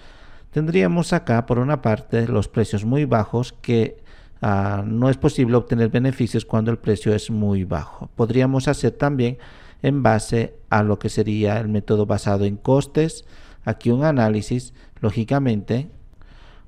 Tendríamos 0.51 1.13
acá 1.13 1.47
por 1.47 1.57
una 1.57 1.81
parte 1.81 2.27
los 2.27 2.47
precios 2.47 2.85
muy 2.85 3.05
bajos 3.05 3.53
que 3.53 3.97
Ah, 4.41 4.83
no 4.85 5.09
es 5.09 5.17
posible 5.17 5.57
obtener 5.57 5.89
beneficios 5.89 6.45
cuando 6.45 6.71
el 6.71 6.77
precio 6.77 7.13
es 7.13 7.29
muy 7.29 7.65
bajo. 7.65 8.09
Podríamos 8.15 8.67
hacer 8.67 8.91
también 8.91 9.37
en 9.81 10.01
base 10.01 10.55
a 10.69 10.83
lo 10.83 10.97
que 10.97 11.09
sería 11.09 11.59
el 11.59 11.67
método 11.67 12.05
basado 12.05 12.45
en 12.45 12.55
costes. 12.55 13.25
Aquí 13.65 13.91
un 13.91 14.05
análisis, 14.05 14.73
lógicamente, 15.01 15.89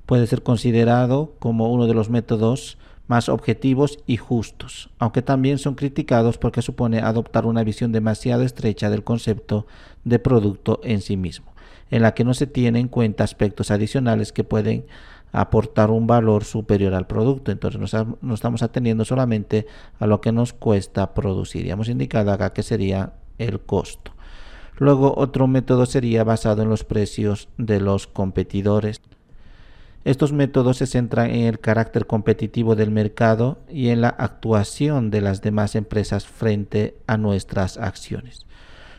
puede 0.04 0.26
ser 0.26 0.42
considerado 0.42 1.34
como 1.38 1.72
uno 1.72 1.86
de 1.86 1.94
los 1.94 2.10
métodos 2.10 2.76
más 3.06 3.28
objetivos 3.28 3.98
y 4.06 4.16
justos, 4.16 4.90
aunque 4.98 5.22
también 5.22 5.58
son 5.58 5.74
criticados 5.74 6.38
porque 6.38 6.62
supone 6.62 7.00
adoptar 7.00 7.46
una 7.46 7.64
visión 7.64 7.92
demasiado 7.92 8.42
estrecha 8.42 8.90
del 8.90 9.04
concepto 9.04 9.66
de 10.04 10.18
producto 10.18 10.80
en 10.82 11.00
sí 11.00 11.16
mismo, 11.16 11.52
en 11.90 12.02
la 12.02 12.14
que 12.14 12.24
no 12.24 12.34
se 12.34 12.46
tienen 12.46 12.82
en 12.82 12.88
cuenta 12.88 13.24
aspectos 13.24 13.70
adicionales 13.70 14.32
que 14.32 14.44
pueden 14.44 14.86
aportar 15.32 15.90
un 15.90 16.06
valor 16.06 16.44
superior 16.44 16.94
al 16.94 17.06
producto. 17.06 17.50
Entonces 17.50 17.80
no, 18.20 18.34
estamos 18.34 18.62
atendiendo 18.62 19.04
solamente 19.04 19.66
a 19.98 20.06
lo 20.06 20.20
que 20.20 20.30
nos 20.30 20.52
cuesta 20.52 21.14
producir. 21.14 21.64
Ya 21.64 21.72
hemos 21.72 21.88
indicado 21.88 22.30
acá 22.32 22.52
que 22.52 22.62
sería 22.62 23.14
el 23.38 23.60
costo. 23.60 24.12
Luego 24.76 25.14
otro 25.16 25.46
método 25.46 25.86
sería 25.86 26.24
basado 26.24 26.62
en 26.62 26.68
los 26.68 26.84
precios 26.84 27.48
de 27.56 27.80
los 27.80 28.06
competidores. 28.06 29.00
Estos 30.04 30.32
métodos 30.32 30.78
se 30.78 30.86
centran 30.86 31.30
en 31.30 31.46
el 31.46 31.60
carácter 31.60 32.06
competitivo 32.06 32.74
del 32.74 32.90
mercado 32.90 33.60
y 33.68 33.90
en 33.90 34.00
la 34.00 34.08
actuación 34.08 35.10
de 35.10 35.20
las 35.20 35.42
demás 35.42 35.76
empresas 35.76 36.26
frente 36.26 36.96
a 37.06 37.16
nuestras 37.16 37.78
acciones. 37.78 38.46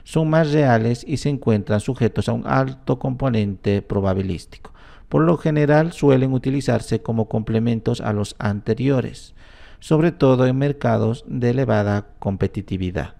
Son 0.06 0.30
más 0.30 0.54
reales 0.54 1.04
y 1.06 1.18
se 1.18 1.28
encuentran 1.28 1.82
sujetos 1.82 2.30
a 2.30 2.34
un 2.34 2.48
alto 2.48 3.00
componente 3.00 3.82
probabilístico. 3.82 4.72
Por 5.10 5.24
lo 5.24 5.38
general 5.38 5.92
suelen 5.92 6.32
utilizarse 6.32 7.02
como 7.02 7.28
complementos 7.28 8.00
a 8.00 8.14
los 8.14 8.36
anteriores, 8.40 9.36
sobre 9.80 10.14
todo 10.14 10.48
en 10.48 10.58
mercados 10.58 11.26
de 11.28 11.50
elevada 11.50 12.08
competitividad. 12.20 13.16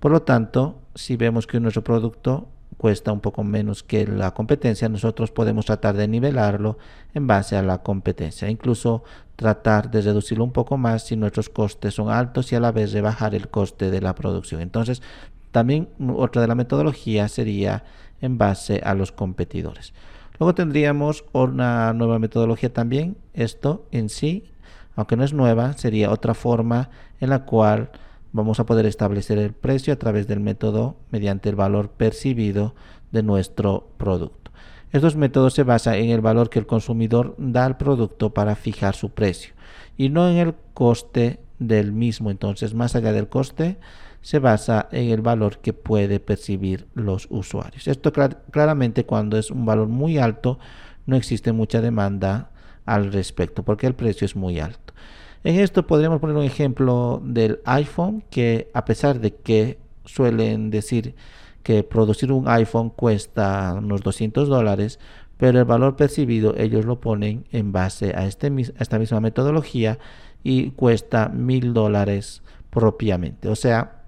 Por 0.00 0.12
lo 0.12 0.22
tanto, 0.22 0.80
si 0.94 1.16
vemos 1.16 1.46
que 1.46 1.60
nuestro 1.60 1.82
producto 1.82 2.48
cuesta 2.82 3.12
un 3.12 3.20
poco 3.20 3.44
menos 3.44 3.84
que 3.84 4.08
la 4.08 4.32
competencia, 4.34 4.88
nosotros 4.88 5.30
podemos 5.30 5.66
tratar 5.66 5.96
de 5.96 6.08
nivelarlo 6.08 6.78
en 7.14 7.28
base 7.28 7.54
a 7.54 7.62
la 7.62 7.78
competencia, 7.78 8.50
incluso 8.50 9.04
tratar 9.36 9.88
de 9.88 10.02
reducirlo 10.02 10.42
un 10.42 10.50
poco 10.50 10.76
más 10.78 11.06
si 11.06 11.14
nuestros 11.14 11.48
costes 11.48 11.94
son 11.94 12.10
altos 12.10 12.50
y 12.50 12.56
a 12.56 12.60
la 12.60 12.72
vez 12.72 12.92
rebajar 12.92 13.36
el 13.36 13.48
coste 13.48 13.92
de 13.92 14.00
la 14.00 14.16
producción. 14.16 14.60
Entonces, 14.60 15.00
también 15.52 15.90
otra 16.16 16.42
de 16.42 16.48
la 16.48 16.56
metodología 16.56 17.28
sería 17.28 17.84
en 18.20 18.36
base 18.36 18.80
a 18.84 18.94
los 18.94 19.12
competidores. 19.12 19.94
Luego 20.40 20.56
tendríamos 20.56 21.24
una 21.30 21.92
nueva 21.92 22.18
metodología 22.18 22.72
también. 22.72 23.16
Esto 23.32 23.86
en 23.92 24.08
sí, 24.08 24.50
aunque 24.96 25.14
no 25.14 25.22
es 25.22 25.32
nueva, 25.32 25.74
sería 25.74 26.10
otra 26.10 26.34
forma 26.34 26.90
en 27.20 27.30
la 27.30 27.44
cual 27.44 27.92
vamos 28.32 28.60
a 28.60 28.66
poder 28.66 28.86
establecer 28.86 29.38
el 29.38 29.52
precio 29.52 29.92
a 29.92 29.96
través 29.96 30.26
del 30.26 30.40
método 30.40 30.96
mediante 31.10 31.48
el 31.48 31.56
valor 31.56 31.90
percibido 31.90 32.74
de 33.10 33.22
nuestro 33.22 33.88
producto. 33.96 34.50
Estos 34.90 35.16
métodos 35.16 35.54
se 35.54 35.62
basan 35.62 35.94
en 35.94 36.10
el 36.10 36.20
valor 36.20 36.50
que 36.50 36.58
el 36.58 36.66
consumidor 36.66 37.34
da 37.38 37.64
al 37.64 37.76
producto 37.76 38.34
para 38.34 38.56
fijar 38.56 38.94
su 38.94 39.10
precio 39.10 39.54
y 39.96 40.08
no 40.08 40.28
en 40.28 40.36
el 40.36 40.54
coste 40.74 41.40
del 41.58 41.92
mismo. 41.92 42.30
Entonces, 42.30 42.74
más 42.74 42.94
allá 42.94 43.12
del 43.12 43.28
coste, 43.28 43.78
se 44.20 44.38
basa 44.38 44.88
en 44.92 45.10
el 45.10 45.20
valor 45.20 45.58
que 45.58 45.72
puede 45.72 46.20
percibir 46.20 46.86
los 46.94 47.26
usuarios. 47.30 47.88
Esto 47.88 48.12
claramente 48.50 49.04
cuando 49.04 49.38
es 49.38 49.50
un 49.50 49.64
valor 49.64 49.88
muy 49.88 50.18
alto, 50.18 50.58
no 51.06 51.16
existe 51.16 51.52
mucha 51.52 51.80
demanda 51.80 52.50
al 52.84 53.12
respecto 53.12 53.62
porque 53.64 53.86
el 53.86 53.94
precio 53.94 54.24
es 54.24 54.36
muy 54.36 54.60
alto. 54.60 54.92
En 55.44 55.58
esto 55.58 55.86
podríamos 55.86 56.20
poner 56.20 56.36
un 56.36 56.44
ejemplo 56.44 57.20
del 57.24 57.60
iPhone 57.64 58.22
que 58.30 58.70
a 58.74 58.84
pesar 58.84 59.20
de 59.20 59.34
que 59.34 59.78
suelen 60.04 60.70
decir 60.70 61.14
que 61.62 61.82
producir 61.82 62.32
un 62.32 62.48
iPhone 62.48 62.90
cuesta 62.90 63.74
unos 63.76 64.02
200 64.02 64.48
dólares, 64.48 64.98
pero 65.38 65.58
el 65.58 65.64
valor 65.64 65.96
percibido 65.96 66.54
ellos 66.56 66.84
lo 66.84 67.00
ponen 67.00 67.44
en 67.50 67.72
base 67.72 68.14
a, 68.14 68.26
este, 68.26 68.46
a 68.48 68.82
esta 68.82 68.98
misma 68.98 69.20
metodología 69.20 69.98
y 70.44 70.70
cuesta 70.70 71.28
mil 71.28 71.72
dólares 71.74 72.42
propiamente. 72.70 73.48
O 73.48 73.56
sea, 73.56 74.01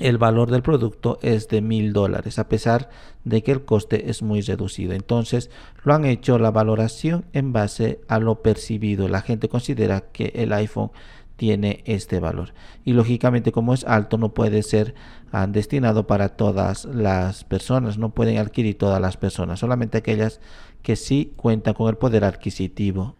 el 0.00 0.18
valor 0.18 0.50
del 0.50 0.62
producto 0.62 1.18
es 1.22 1.48
de 1.48 1.60
mil 1.60 1.92
dólares, 1.92 2.38
a 2.38 2.48
pesar 2.48 2.88
de 3.24 3.42
que 3.42 3.52
el 3.52 3.64
coste 3.64 4.10
es 4.10 4.22
muy 4.22 4.40
reducido. 4.40 4.94
Entonces, 4.94 5.50
lo 5.84 5.94
han 5.94 6.06
hecho 6.06 6.38
la 6.38 6.50
valoración 6.50 7.26
en 7.32 7.52
base 7.52 8.00
a 8.08 8.18
lo 8.18 8.42
percibido. 8.42 9.08
La 9.08 9.20
gente 9.20 9.48
considera 9.48 10.00
que 10.12 10.32
el 10.34 10.52
iPhone 10.52 10.90
tiene 11.36 11.82
este 11.86 12.18
valor. 12.18 12.52
Y 12.84 12.94
lógicamente, 12.94 13.52
como 13.52 13.74
es 13.74 13.84
alto, 13.84 14.18
no 14.18 14.34
puede 14.34 14.62
ser 14.62 14.94
ah, 15.32 15.46
destinado 15.46 16.06
para 16.06 16.30
todas 16.30 16.86
las 16.86 17.44
personas. 17.44 17.98
No 17.98 18.10
pueden 18.10 18.38
adquirir 18.38 18.76
todas 18.76 19.00
las 19.00 19.16
personas, 19.16 19.60
solamente 19.60 19.98
aquellas 19.98 20.40
que 20.82 20.96
sí 20.96 21.32
cuentan 21.36 21.74
con 21.74 21.88
el 21.88 21.96
poder 21.96 22.24
adquisitivo. 22.24 23.16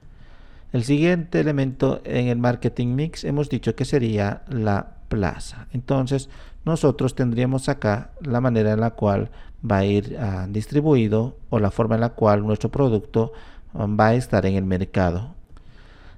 El 0.72 0.84
siguiente 0.84 1.40
elemento 1.40 2.00
en 2.04 2.28
el 2.28 2.38
marketing 2.38 2.94
mix 2.94 3.24
hemos 3.24 3.48
dicho 3.48 3.74
que 3.74 3.84
sería 3.84 4.42
la 4.48 4.99
plaza. 5.10 5.66
Entonces, 5.72 6.30
nosotros 6.64 7.14
tendríamos 7.14 7.68
acá 7.68 8.12
la 8.22 8.40
manera 8.40 8.72
en 8.72 8.80
la 8.80 8.92
cual 8.92 9.30
va 9.68 9.78
a 9.78 9.84
ir 9.84 10.16
ah, 10.18 10.46
distribuido 10.48 11.36
o 11.50 11.58
la 11.58 11.70
forma 11.70 11.96
en 11.96 12.00
la 12.00 12.10
cual 12.10 12.42
nuestro 12.46 12.70
producto 12.70 13.32
um, 13.74 13.98
va 13.98 14.08
a 14.08 14.14
estar 14.14 14.46
en 14.46 14.54
el 14.54 14.64
mercado. 14.64 15.34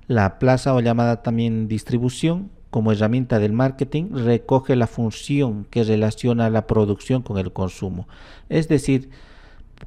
La 0.07 0.39
plaza 0.39 0.75
o 0.75 0.81
llamada 0.81 1.23
también 1.23 1.67
distribución 1.67 2.51
como 2.71 2.93
herramienta 2.93 3.39
del 3.39 3.53
marketing 3.53 4.11
recoge 4.13 4.77
la 4.77 4.87
función 4.87 5.67
que 5.71 5.85
relaciona 5.85 6.51
la 6.51 6.67
producción 6.67 7.23
con 7.23 7.39
el 7.39 7.53
consumo. 7.53 8.07
Es 8.49 8.69
decir, 8.69 9.11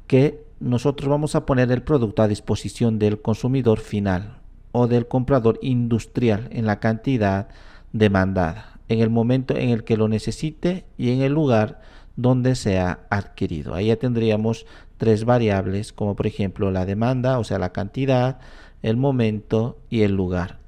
que 0.06 0.44
nosotros 0.60 1.08
vamos 1.08 1.34
a 1.34 1.46
poner 1.46 1.70
el 1.70 1.82
producto 1.82 2.22
a 2.22 2.28
disposición 2.28 2.98
del 2.98 3.20
consumidor 3.20 3.78
final 3.78 4.38
o 4.72 4.86
del 4.86 5.06
comprador 5.06 5.58
industrial 5.62 6.48
en 6.50 6.66
la 6.66 6.80
cantidad 6.80 7.48
demandada 7.92 8.75
en 8.88 9.00
el 9.00 9.10
momento 9.10 9.56
en 9.56 9.70
el 9.70 9.84
que 9.84 9.96
lo 9.96 10.08
necesite 10.08 10.84
y 10.96 11.10
en 11.10 11.22
el 11.22 11.32
lugar 11.32 11.80
donde 12.16 12.54
sea 12.54 13.00
adquirido. 13.10 13.74
Ahí 13.74 13.86
ya 13.86 13.96
tendríamos 13.96 14.66
tres 14.96 15.24
variables 15.24 15.92
como 15.92 16.16
por 16.16 16.26
ejemplo 16.26 16.70
la 16.70 16.86
demanda, 16.86 17.38
o 17.38 17.44
sea 17.44 17.58
la 17.58 17.72
cantidad, 17.72 18.38
el 18.82 18.96
momento 18.96 19.78
y 19.90 20.02
el 20.02 20.12
lugar. 20.12 20.58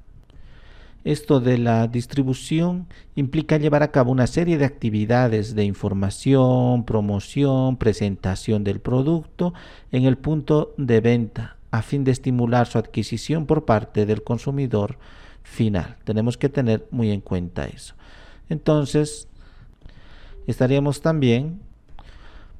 Esto 1.05 1.39
de 1.39 1.57
la 1.57 1.87
distribución 1.87 2.87
implica 3.15 3.57
llevar 3.57 3.83
a 3.83 3.91
cabo 3.91 4.11
una 4.11 4.27
serie 4.27 4.57
de 4.57 4.65
actividades 4.65 5.55
de 5.55 5.63
información, 5.63 6.83
promoción, 6.83 7.77
presentación 7.77 8.65
del 8.65 8.81
producto 8.81 9.53
en 9.91 10.03
el 10.03 10.17
punto 10.17 10.73
de 10.77 10.99
venta 10.99 11.55
a 11.71 11.81
fin 11.81 12.03
de 12.03 12.11
estimular 12.11 12.67
su 12.67 12.77
adquisición 12.77 13.45
por 13.45 13.65
parte 13.65 14.05
del 14.05 14.23
consumidor 14.23 14.97
final. 15.43 15.97
Tenemos 16.03 16.37
que 16.37 16.49
tener 16.49 16.87
muy 16.91 17.11
en 17.11 17.21
cuenta 17.21 17.65
eso. 17.65 17.95
Entonces, 18.49 19.27
estaríamos 20.47 21.01
también, 21.01 21.61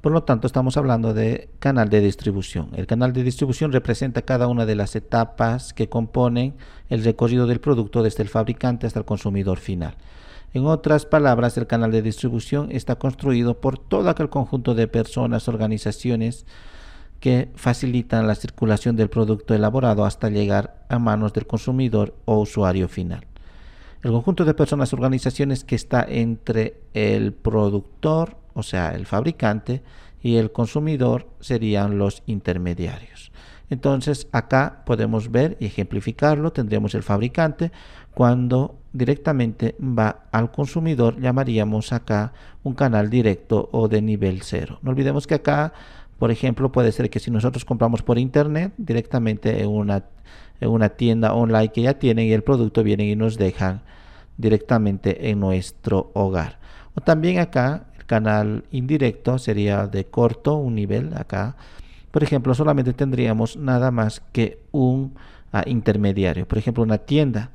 por 0.00 0.12
lo 0.12 0.22
tanto, 0.22 0.46
estamos 0.46 0.76
hablando 0.76 1.12
de 1.12 1.50
canal 1.58 1.88
de 1.88 2.00
distribución. 2.00 2.70
El 2.74 2.86
canal 2.86 3.12
de 3.12 3.22
distribución 3.22 3.72
representa 3.72 4.22
cada 4.22 4.46
una 4.48 4.66
de 4.66 4.76
las 4.76 4.96
etapas 4.96 5.72
que 5.72 5.88
componen 5.88 6.54
el 6.88 7.04
recorrido 7.04 7.46
del 7.46 7.60
producto 7.60 8.02
desde 8.02 8.22
el 8.22 8.28
fabricante 8.28 8.86
hasta 8.86 9.00
el 9.00 9.04
consumidor 9.04 9.58
final. 9.58 9.96
En 10.52 10.66
otras 10.66 11.06
palabras, 11.06 11.56
el 11.58 11.68
canal 11.68 11.92
de 11.92 12.02
distribución 12.02 12.72
está 12.72 12.96
construido 12.96 13.60
por 13.60 13.78
todo 13.78 14.10
aquel 14.10 14.30
conjunto 14.30 14.74
de 14.74 14.88
personas, 14.88 15.46
organizaciones, 15.46 16.44
que 17.20 17.50
facilitan 17.54 18.26
la 18.26 18.34
circulación 18.34 18.96
del 18.96 19.10
producto 19.10 19.54
elaborado 19.54 20.04
hasta 20.04 20.30
llegar 20.30 20.84
a 20.88 20.98
manos 20.98 21.32
del 21.32 21.46
consumidor 21.46 22.14
o 22.24 22.40
usuario 22.40 22.88
final. 22.88 23.26
El 24.02 24.12
conjunto 24.12 24.46
de 24.46 24.54
personas, 24.54 24.94
organizaciones 24.94 25.62
que 25.62 25.74
está 25.74 26.04
entre 26.08 26.80
el 26.94 27.34
productor, 27.34 28.38
o 28.54 28.62
sea, 28.62 28.94
el 28.94 29.04
fabricante, 29.04 29.82
y 30.22 30.36
el 30.36 30.52
consumidor 30.52 31.28
serían 31.40 31.98
los 31.98 32.22
intermediarios. 32.26 33.30
Entonces 33.68 34.26
acá 34.32 34.82
podemos 34.84 35.30
ver 35.30 35.56
y 35.60 35.66
ejemplificarlo. 35.66 36.52
Tendríamos 36.52 36.94
el 36.94 37.02
fabricante. 37.02 37.70
Cuando 38.14 38.80
directamente 38.92 39.76
va 39.80 40.24
al 40.32 40.50
consumidor, 40.50 41.20
llamaríamos 41.20 41.92
acá 41.92 42.32
un 42.64 42.74
canal 42.74 43.08
directo 43.08 43.68
o 43.72 43.86
de 43.88 44.02
nivel 44.02 44.42
cero. 44.42 44.80
No 44.82 44.90
olvidemos 44.90 45.26
que 45.26 45.34
acá 45.34 45.72
por 46.20 46.30
ejemplo, 46.30 46.70
puede 46.70 46.92
ser 46.92 47.08
que 47.08 47.18
si 47.18 47.30
nosotros 47.30 47.64
compramos 47.64 48.02
por 48.02 48.18
internet 48.18 48.74
directamente 48.76 49.62
en 49.62 49.70
una, 49.70 50.04
en 50.60 50.68
una 50.68 50.90
tienda 50.90 51.32
online 51.32 51.72
que 51.72 51.80
ya 51.80 51.94
tienen 51.94 52.26
y 52.26 52.32
el 52.32 52.42
producto 52.42 52.82
viene 52.82 53.06
y 53.06 53.16
nos 53.16 53.38
dejan 53.38 53.80
directamente 54.36 55.30
en 55.30 55.40
nuestro 55.40 56.10
hogar. 56.12 56.58
O 56.94 57.00
también 57.00 57.38
acá 57.38 57.86
el 57.96 58.04
canal 58.04 58.64
indirecto 58.70 59.38
sería 59.38 59.86
de 59.86 60.04
corto, 60.04 60.56
un 60.56 60.74
nivel 60.74 61.16
acá. 61.16 61.56
Por 62.10 62.22
ejemplo, 62.22 62.52
solamente 62.52 62.92
tendríamos 62.92 63.56
nada 63.56 63.90
más 63.90 64.20
que 64.32 64.58
un 64.72 65.14
ah, 65.52 65.64
intermediario. 65.64 66.46
Por 66.46 66.58
ejemplo, 66.58 66.82
una 66.82 66.98
tienda. 66.98 67.48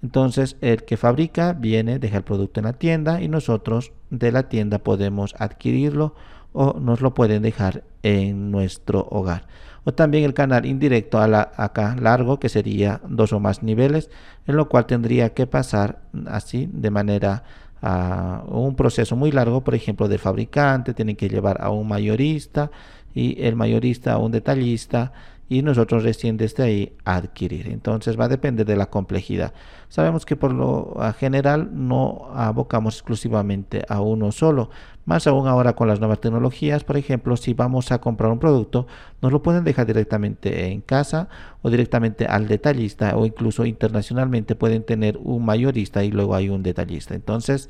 Entonces, 0.00 0.56
el 0.60 0.84
que 0.84 0.96
fabrica 0.96 1.54
viene, 1.54 1.98
deja 1.98 2.18
el 2.18 2.22
producto 2.22 2.60
en 2.60 2.66
la 2.66 2.74
tienda 2.74 3.20
y 3.20 3.26
nosotros 3.26 3.90
de 4.10 4.30
la 4.30 4.48
tienda 4.48 4.78
podemos 4.78 5.34
adquirirlo 5.40 6.14
o 6.52 6.78
nos 6.80 7.00
lo 7.00 7.14
pueden 7.14 7.42
dejar 7.42 7.84
en 8.02 8.50
nuestro 8.50 9.06
hogar. 9.10 9.46
O 9.84 9.92
también 9.92 10.24
el 10.24 10.34
canal 10.34 10.64
indirecto 10.64 11.20
a 11.20 11.26
la, 11.26 11.52
acá 11.56 11.96
largo, 12.00 12.38
que 12.38 12.48
sería 12.48 13.00
dos 13.08 13.32
o 13.32 13.40
más 13.40 13.62
niveles, 13.62 14.10
en 14.46 14.56
lo 14.56 14.68
cual 14.68 14.86
tendría 14.86 15.34
que 15.34 15.46
pasar 15.46 16.02
así 16.26 16.68
de 16.72 16.90
manera 16.90 17.42
a 17.82 18.44
un 18.46 18.76
proceso 18.76 19.16
muy 19.16 19.32
largo, 19.32 19.62
por 19.62 19.74
ejemplo, 19.74 20.06
del 20.06 20.20
fabricante, 20.20 20.94
tiene 20.94 21.16
que 21.16 21.28
llevar 21.28 21.60
a 21.60 21.70
un 21.70 21.88
mayorista 21.88 22.70
y 23.12 23.42
el 23.42 23.56
mayorista 23.56 24.12
a 24.12 24.18
un 24.18 24.30
detallista 24.30 25.12
y 25.52 25.60
nosotros 25.60 26.02
recién 26.02 26.38
desde 26.38 26.62
ahí 26.62 26.96
adquirir. 27.04 27.68
Entonces 27.68 28.18
va 28.18 28.24
a 28.24 28.28
depender 28.28 28.64
de 28.64 28.74
la 28.74 28.86
complejidad. 28.86 29.52
Sabemos 29.90 30.24
que 30.24 30.34
por 30.34 30.54
lo 30.54 30.96
general 31.18 31.68
no 31.74 32.30
abocamos 32.34 32.94
exclusivamente 32.94 33.84
a 33.86 34.00
uno 34.00 34.32
solo, 34.32 34.70
más 35.04 35.26
aún 35.26 35.46
ahora 35.46 35.74
con 35.74 35.88
las 35.88 36.00
nuevas 36.00 36.22
tecnologías, 36.22 36.84
por 36.84 36.96
ejemplo, 36.96 37.36
si 37.36 37.52
vamos 37.52 37.92
a 37.92 38.00
comprar 38.00 38.32
un 38.32 38.38
producto, 38.38 38.86
nos 39.20 39.30
lo 39.30 39.42
pueden 39.42 39.62
dejar 39.62 39.84
directamente 39.84 40.68
en 40.68 40.80
casa 40.80 41.28
o 41.60 41.68
directamente 41.68 42.24
al 42.24 42.48
detallista 42.48 43.14
o 43.18 43.26
incluso 43.26 43.66
internacionalmente 43.66 44.54
pueden 44.54 44.84
tener 44.84 45.18
un 45.18 45.44
mayorista 45.44 46.02
y 46.02 46.10
luego 46.10 46.34
hay 46.34 46.48
un 46.48 46.62
detallista. 46.62 47.14
Entonces, 47.14 47.68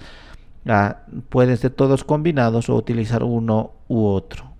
ah, 0.68 0.98
pueden 1.30 1.56
ser 1.56 1.72
todos 1.72 2.04
combinados 2.04 2.68
o 2.68 2.76
utilizar 2.76 3.24
uno 3.24 3.72
u 3.88 4.04
otro. 4.06 4.51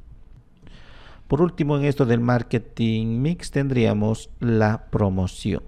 Por 1.28 1.40
último, 1.40 1.76
en 1.76 1.84
esto 1.84 2.04
del 2.04 2.20
marketing 2.20 3.20
mix 3.22 3.50
tendríamos 3.50 4.30
la 4.40 4.86
promoción. 4.90 5.62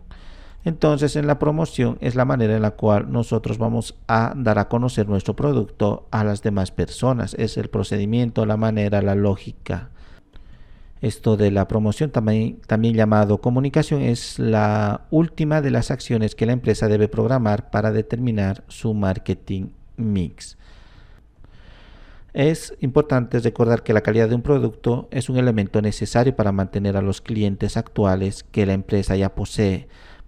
Entonces, 0.65 1.17
en 1.17 1.27
la 1.27 1.39
promoción 1.39 1.99
es 2.01 2.15
la 2.15 2.25
manera 2.25 2.57
en 2.57 2.63
la 2.63 2.71
cual 2.71 3.13
nosotros 3.13 3.59
vamos 3.59 3.97
a 4.09 4.33
dar 4.35 4.59
a 4.59 4.69
conocer 4.69 5.09
nuestro 5.09 5.37
producto 5.37 6.07
a 6.11 6.25
las 6.25 6.43
demás 6.43 6.71
personas. 6.71 7.35
Es 7.35 7.59
el 7.59 7.69
procedimiento, 7.69 8.47
la 8.47 8.57
manera, 8.57 9.03
la 9.03 9.15
lógica. 9.15 9.91
Esto 11.03 11.37
de 11.37 11.51
la 11.51 11.69
promoción, 11.69 12.11
también, 12.11 12.61
también 12.67 12.95
llamado 12.95 13.43
comunicación, 13.43 14.01
es 14.01 14.39
la 14.39 15.03
última 15.11 15.61
de 15.61 15.71
las 15.71 15.91
acciones 15.91 16.35
que 16.35 16.47
la 16.47 16.53
empresa 16.53 16.89
debe 16.89 17.09
programar 17.09 17.71
para 17.71 17.93
determinar 17.93 18.65
su 18.69 18.95
marketing 18.95 19.67
mix. 19.99 20.57
Es 22.35 22.75
importante 22.81 23.39
recordar 23.39 23.85
que 23.85 23.93
la 23.93 24.01
calidad 24.01 24.29
de 24.29 24.35
un 24.35 24.43
producto 24.43 25.07
es 25.13 25.29
un 25.29 25.37
elemento 25.37 25.81
necesario 25.81 26.35
para 26.35 26.51
mantener 26.51 26.97
a 26.97 27.01
los 27.01 27.21
clientes 27.21 27.77
actuales 27.77 28.43
que 28.51 28.67
la 28.67 28.73
empresa 28.73 29.15
ya 29.15 29.37
posee, 29.37 29.87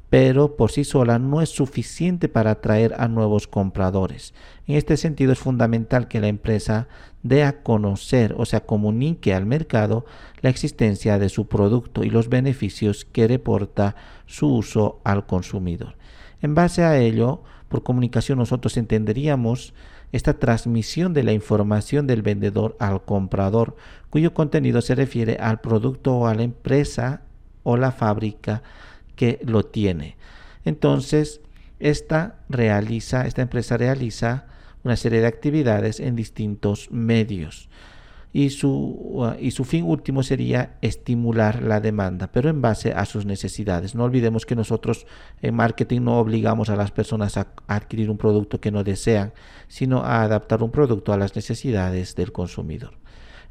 pero 0.09 0.57
por 0.57 0.71
sí 0.71 0.85
sola 0.85 1.19
no 1.19 1.43
es 1.43 1.49
suficiente 1.49 2.29
para 2.29 2.53
atraer 2.53 2.95
a 2.99 3.09
nuevos 3.09 3.49
compradores. 3.49 4.35
En 4.69 4.77
este 4.77 4.97
sentido 4.97 5.33
es 5.33 5.41
fundamental 5.41 6.07
que 6.07 6.21
la 6.21 6.29
empresa 6.29 6.87
dé 7.25 7.43
a 7.43 7.65
conocer, 7.65 8.37
o 8.39 8.45
sea, 8.45 8.61
comunique 8.61 9.35
al 9.35 9.45
mercado 9.45 10.07
la 10.43 10.51
existencia 10.51 11.19
de 11.19 11.29
su 11.29 11.49
producto 11.49 12.05
y 12.05 12.11
los 12.11 12.29
beneficios 12.29 13.05
que 13.05 13.27
reporta 13.27 13.97
su 14.27 14.47
uso 14.47 15.01
al 15.03 15.27
consumidor. 15.27 15.97
En 16.41 16.55
base 16.55 16.85
a 16.85 16.99
ello, 17.01 17.43
por 17.69 17.83
comunicación 17.83 18.39
nosotros 18.39 18.77
entenderíamos 18.77 19.75
esta 20.13 20.35
transmisión 20.35 21.13
de 21.13 21.23
la 21.23 21.33
información 21.33 22.07
del 22.07 22.23
vendedor 22.23 22.77
al 22.79 23.05
comprador, 23.05 23.77
cuyo 24.11 24.35
contenido 24.35 24.81
se 24.81 24.95
refiere 24.95 25.37
al 25.41 25.61
producto 25.61 26.17
o 26.17 26.27
a 26.27 26.35
la 26.35 26.43
empresa 26.43 27.23
o 27.63 27.77
la 27.77 27.93
fábrica 27.93 28.63
que 29.15 29.41
lo 29.45 29.65
tiene. 29.65 30.17
Entonces, 30.65 31.41
esta 31.79 32.41
realiza, 32.49 33.27
esta 33.27 33.43
empresa 33.43 33.77
realiza 33.77 34.47
una 34.85 34.97
serie 34.97 35.21
de 35.21 35.27
actividades 35.27 36.01
en 36.01 36.17
distintos 36.17 36.91
medios 36.91 37.69
y 38.37 38.51
su, 38.51 38.69
uh, 38.69 39.33
y 39.41 39.53
su 39.53 39.65
fin 39.65 39.85
último 39.85 40.23
sería 40.23 40.77
estimular 40.83 41.63
la 41.63 41.81
demanda, 41.81 42.27
pero 42.31 42.51
en 42.51 42.61
base 42.61 42.93
a 42.93 43.07
sus 43.07 43.25
necesidades. 43.25 43.95
No 43.95 44.05
olvidemos 44.05 44.45
que 44.45 44.55
nosotros 44.55 45.07
en 45.41 45.55
marketing 45.55 46.03
no 46.03 46.19
obligamos 46.19 46.69
a 46.69 46.77
las 46.77 46.91
personas 46.91 47.39
a, 47.39 47.47
adquirir 47.67 48.11
un 48.11 48.19
producto 48.19 48.61
que 48.61 48.71
no 48.71 48.85
desean, 48.85 49.33
sino 49.69 50.03
a 50.03 50.21
adaptar 50.21 50.63
un 50.63 50.71
producto 50.71 51.15
a 51.15 51.17
las 51.17 51.35
necesidades 51.35 52.15
del 52.15 52.31
consumidor. 52.31 52.99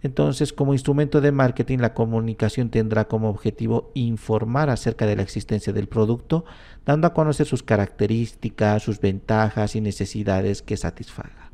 Entonces, 0.04 0.54
como 0.54 0.74
instrumento 0.74 1.20
de 1.20 1.32
marketing, 1.32 1.80
la 1.80 1.96
comunicación 1.96 2.70
tendrá 2.70 3.08
como 3.08 3.30
objetivo 3.30 3.90
informar 3.96 4.70
acerca 4.70 5.08
de 5.08 5.16
la 5.16 5.24
existencia 5.24 5.74
del 5.74 5.88
producto, 5.88 6.46
dando 6.86 7.08
a 7.08 7.14
conocer 7.16 7.48
sus 7.48 7.64
características, 7.64 8.84
sus 8.84 9.02
ventajas 9.02 9.76
y 9.76 9.82
necesidades 9.82 10.62
que 10.62 10.78
satisfaga. 10.78 11.45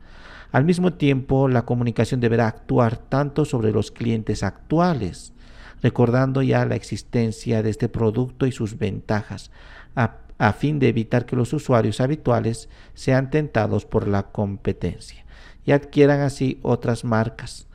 Al 0.52 0.66
mismo 0.66 0.94
tiempo, 0.94 1.48
la 1.48 1.66
comunicación 1.66 2.20
deberá 2.20 2.48
actuar 2.48 2.98
tanto 2.98 3.46
sobre 3.46 3.72
los 3.72 3.92
clientes 3.92 4.44
actuales, 4.44 5.34
recordando 5.82 6.42
ya 6.42 6.66
la 6.66 6.76
existencia 6.76 7.64
de 7.64 7.70
este 7.70 7.88
producto 7.88 8.46
y 8.46 8.52
sus 8.52 8.78
ventajas, 8.78 9.52
a, 9.96 10.18
fin 10.54 10.80
de 10.80 10.90
evitar 10.90 11.28
que 11.28 11.36
los 11.36 11.54
usuarios 11.54 12.02
habituales 12.02 12.68
sean 12.96 13.30
tentados 13.30 13.86
por 13.86 14.08
la 14.08 14.32
competencia 14.32 15.24
y 15.66 15.72
adquieran 15.72 16.22
así 16.22 16.60
otras 16.64 17.04
marcas. 17.04 17.68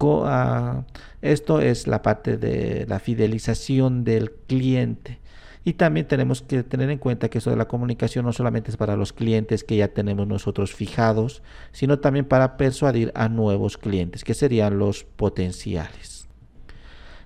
Ah, 0.00 0.82
esto 1.22 1.60
es 1.60 1.86
la 1.86 2.02
parte 2.02 2.36
de 2.36 2.86
la 2.88 2.98
fidelización 2.98 4.02
del 4.02 4.32
cliente. 4.32 5.20
Y 5.66 5.72
también 5.72 6.06
tenemos 6.06 6.42
que 6.42 6.62
tener 6.62 6.90
en 6.90 6.98
cuenta 6.98 7.28
que 7.28 7.38
eso 7.38 7.50
de 7.50 7.56
la 7.56 7.66
comunicación 7.66 8.24
no 8.24 8.32
solamente 8.32 8.70
es 8.70 8.76
para 8.76 8.94
los 8.94 9.12
clientes 9.12 9.64
que 9.64 9.76
ya 9.76 9.88
tenemos 9.88 10.28
nosotros 10.28 10.72
fijados, 10.72 11.42
sino 11.72 11.98
también 11.98 12.24
para 12.24 12.56
persuadir 12.56 13.10
a 13.16 13.28
nuevos 13.28 13.76
clientes, 13.76 14.22
que 14.22 14.34
serían 14.34 14.78
los 14.78 15.02
potenciales. 15.02 16.28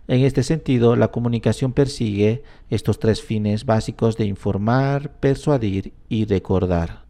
En 0.09 0.25
este 0.25 0.43
sentido, 0.43 0.97
la 0.97 1.09
comunicación 1.09 1.75
persigue 1.75 2.43
estos 2.71 2.99
tres 2.99 3.21
fines 3.21 3.67
básicos 3.67 4.17
de 4.17 4.25
informar, 4.25 5.11
persuadir 5.21 5.93
y 6.09 6.25
recordar. 6.25 7.05